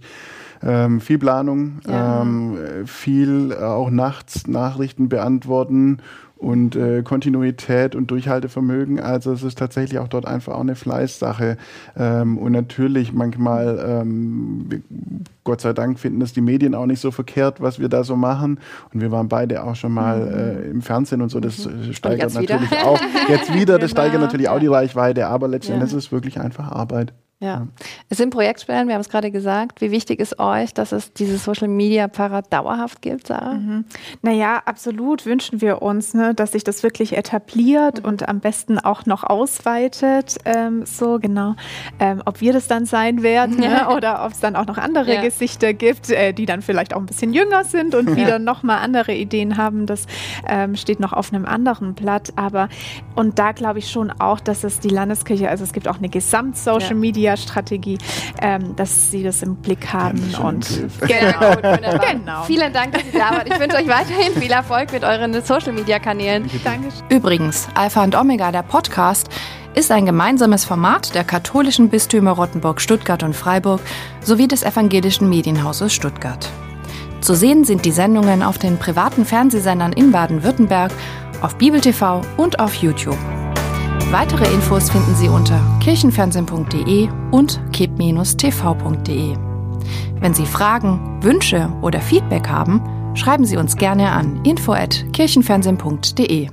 ähm, 0.63 1.00
viel 1.02 1.17
Planung, 1.17 1.80
Ja. 1.88 2.21
ähm, 2.21 2.58
äh, 2.58 2.86
viel 2.88 3.52
äh, 3.52 3.63
auch 3.63 3.89
nachts 3.89 4.47
Nachrichten 4.47 5.10
beantworten 5.10 5.97
und 6.38 6.76
äh, 6.76 7.04
Kontinuität 7.04 7.95
und 7.95 8.10
Durchhaltevermögen. 8.10 9.00
Also 9.00 9.32
es 9.32 9.43
ist 9.43 9.60
tatsächlich 9.60 10.00
auch 10.00 10.08
dort 10.08 10.26
einfach 10.26 10.54
auch 10.56 10.62
eine 10.62 10.74
Fleißsache. 10.76 11.56
Ähm, 11.95 12.39
und 12.39 12.52
natürlich 12.52 13.13
manchmal, 13.13 13.80
ähm, 13.88 14.67
Gott 15.43 15.62
sei 15.62 15.74
Dank, 15.74 16.00
finden 16.00 16.19
das 16.19 16.34
die 16.34 16.41
Medien 16.41 16.74
auch 16.74 16.88
nicht 16.88 17.00
so 17.00 17.12
verkehrt, 17.12 17.62
was 17.62 17.80
wir 17.80 17.89
da 17.89 18.04
so 18.04 18.15
machen. 18.15 18.60
Und 18.91 19.02
wir 19.02 19.12
waren 19.12 19.28
beide 19.30 19.63
auch 19.63 19.76
schon 19.76 19.91
mal 19.91 20.63
äh, 20.65 20.69
im 20.71 20.82
Fernsehen 20.82 21.21
und 21.21 21.30
so. 21.30 21.39
Das 21.39 21.63
äh, 21.67 21.93
steigert 21.93 22.32
jetzt 22.34 22.41
wieder. 22.41 22.56
natürlich 22.60 22.84
auch. 22.86 23.00
Jetzt 23.30 23.54
wieder, 23.54 23.78
das 23.78 23.91
Genau. 23.93 24.02
steigert 24.02 24.21
natürlich 24.21 24.50
auch 24.50 24.60
die 24.60 24.65
Reichweite, 24.67 25.28
aber 25.28 25.47
letztendlich 25.47 25.91
Ja. 25.91 25.97
ist 25.97 26.06
es 26.06 26.12
wirklich 26.12 26.39
einfach 26.39 26.71
Arbeit. 26.71 27.13
Ja. 27.41 27.67
Es 28.08 28.17
sind 28.19 28.30
Projektstellen, 28.30 28.88
wir 28.88 28.93
haben 28.93 29.01
es 29.01 29.10
gerade 29.10 29.32
gesagt. 29.32 29.82
Wie 29.82 29.89
wichtig 29.89 30.19
ist 30.19 30.38
euch, 30.38 30.75
dass 30.75 30.91
es 30.91 31.12
diese 31.12 31.39
Social 31.39 31.67
Media 31.67 32.08
Para 32.08 32.43
dauerhaft 32.43 33.01
gibt, 33.01 33.27
Sarah? 33.27 33.60
Naja, 34.21 34.62
absolut 34.63 35.25
wünschen 35.25 35.60
wir 35.60 35.82
uns, 35.82 36.13
ne, 36.13 36.36
dass 36.36 36.51
sich 36.51 36.63
das 36.63 36.84
wirklich 36.84 37.17
etabliert 37.17 38.06
und 38.06 38.30
am 38.30 38.41
besten 38.41 38.77
auch 38.77 39.08
noch 39.08 39.23
ausweitet. 39.23 40.38
Ähm, 40.45 40.86
so 40.86 41.17
genau. 41.17 41.56
Ähm, 41.99 42.21
ob 42.25 42.41
wir 42.41 42.54
das 42.54 42.67
dann 42.67 42.86
sein 42.86 43.23
werden 43.23 43.58
ne, 43.58 43.88
oder 43.89 44.23
ob 44.23 44.34
es 44.34 44.39
dann 44.39 44.56
auch 44.56 44.67
noch 44.67 44.77
andere 44.77 45.15
Ja. 45.15 45.21
Gesichter 45.21 45.73
gibt, 45.73 46.12
äh, 46.12 46.34
die 46.34 46.45
dann 46.45 46.62
vielleicht 46.62 46.93
auch 46.93 46.99
ein 46.99 47.08
bisschen 47.08 47.34
jünger 47.34 47.63
sind 47.63 47.95
und 47.95 48.15
wieder 48.15 48.38
nochmal 48.38 48.84
andere 48.84 49.15
Ideen 49.15 49.58
haben, 49.58 49.88
das 49.88 50.06
ähm, 50.47 50.75
steht 50.75 50.99
noch 50.99 51.12
auf 51.12 51.34
einem 51.34 51.45
anderen 51.47 51.95
Blatt. 51.95 52.34
Aber 52.36 52.69
und 53.15 53.39
da 53.39 53.51
glaube 53.51 53.80
ich 53.80 53.89
schon 53.89 54.12
auch, 54.12 54.39
dass 54.39 54.63
es 54.63 54.80
die 54.80 54.89
Landeskirche, 54.89 55.49
also 55.49 55.63
es 55.63 55.73
gibt 55.73 55.88
auch 55.88 55.97
eine 55.97 56.10
Gesamt-Social-Media-Strategie, 57.31 57.97
ähm, 58.41 58.75
dass 58.75 59.11
sie 59.11 59.23
das 59.23 59.41
im 59.41 59.55
Blick 59.55 59.91
haben 59.91 60.19
Dankeschön, 60.31 60.45
und. 60.45 61.01
Genau. 61.07 61.77
Genau. 62.11 62.43
Vielen 62.43 62.73
Dank, 62.73 62.93
dass 62.93 63.03
ihr 63.05 63.19
da 63.19 63.31
wart. 63.31 63.47
Ich 63.47 63.59
wünsche 63.59 63.77
euch 63.77 63.87
weiterhin 63.87 64.33
viel 64.33 64.51
Erfolg 64.51 64.91
mit 64.91 65.03
euren 65.03 65.33
Social 65.43 65.73
Media 65.73 65.99
Kanälen. 65.99 66.49
Dankeschön. 66.63 67.03
Übrigens, 67.09 67.67
Alpha 67.75 68.03
und 68.03 68.15
Omega, 68.15 68.51
der 68.51 68.63
Podcast, 68.63 69.29
ist 69.73 69.91
ein 69.91 70.05
gemeinsames 70.05 70.65
Format 70.65 71.15
der 71.15 71.23
katholischen 71.23 71.89
Bistümer 71.89 72.31
Rottenburg, 72.31 72.81
Stuttgart 72.81 73.23
und 73.23 73.35
Freiburg 73.35 73.79
sowie 74.21 74.47
des 74.47 74.63
evangelischen 74.63 75.29
Medienhauses 75.29 75.93
Stuttgart. 75.93 76.49
Zu 77.21 77.35
sehen 77.35 77.63
sind 77.63 77.85
die 77.85 77.91
Sendungen 77.91 78.43
auf 78.43 78.57
den 78.57 78.77
privaten 78.77 79.25
Fernsehsendern 79.25 79.93
in 79.93 80.11
Baden-Württemberg, 80.11 80.91
auf 81.41 81.55
Bibel 81.55 81.79
TV 81.79 82.21
und 82.37 82.59
auf 82.59 82.73
YouTube. 82.75 83.17
Weitere 84.12 84.45
Infos 84.54 84.89
finden 84.89 85.15
Sie 85.15 85.30
unter 85.30 85.62
kirchenfernsehen.de 85.80 87.08
und 87.32 87.62
kip-tv.de. 87.71 89.38
Wenn 90.19 90.34
Sie 90.34 90.45
Fragen, 90.45 91.24
Wünsche 91.24 91.71
oder 91.82 92.02
Feedback 92.02 92.50
haben, 92.50 92.82
schreiben 93.15 93.45
Sie 93.45 93.56
uns 93.56 93.78
gerne 93.78 94.12
an 94.12 94.43
info@kirchenfernsehen.de. 94.43 96.50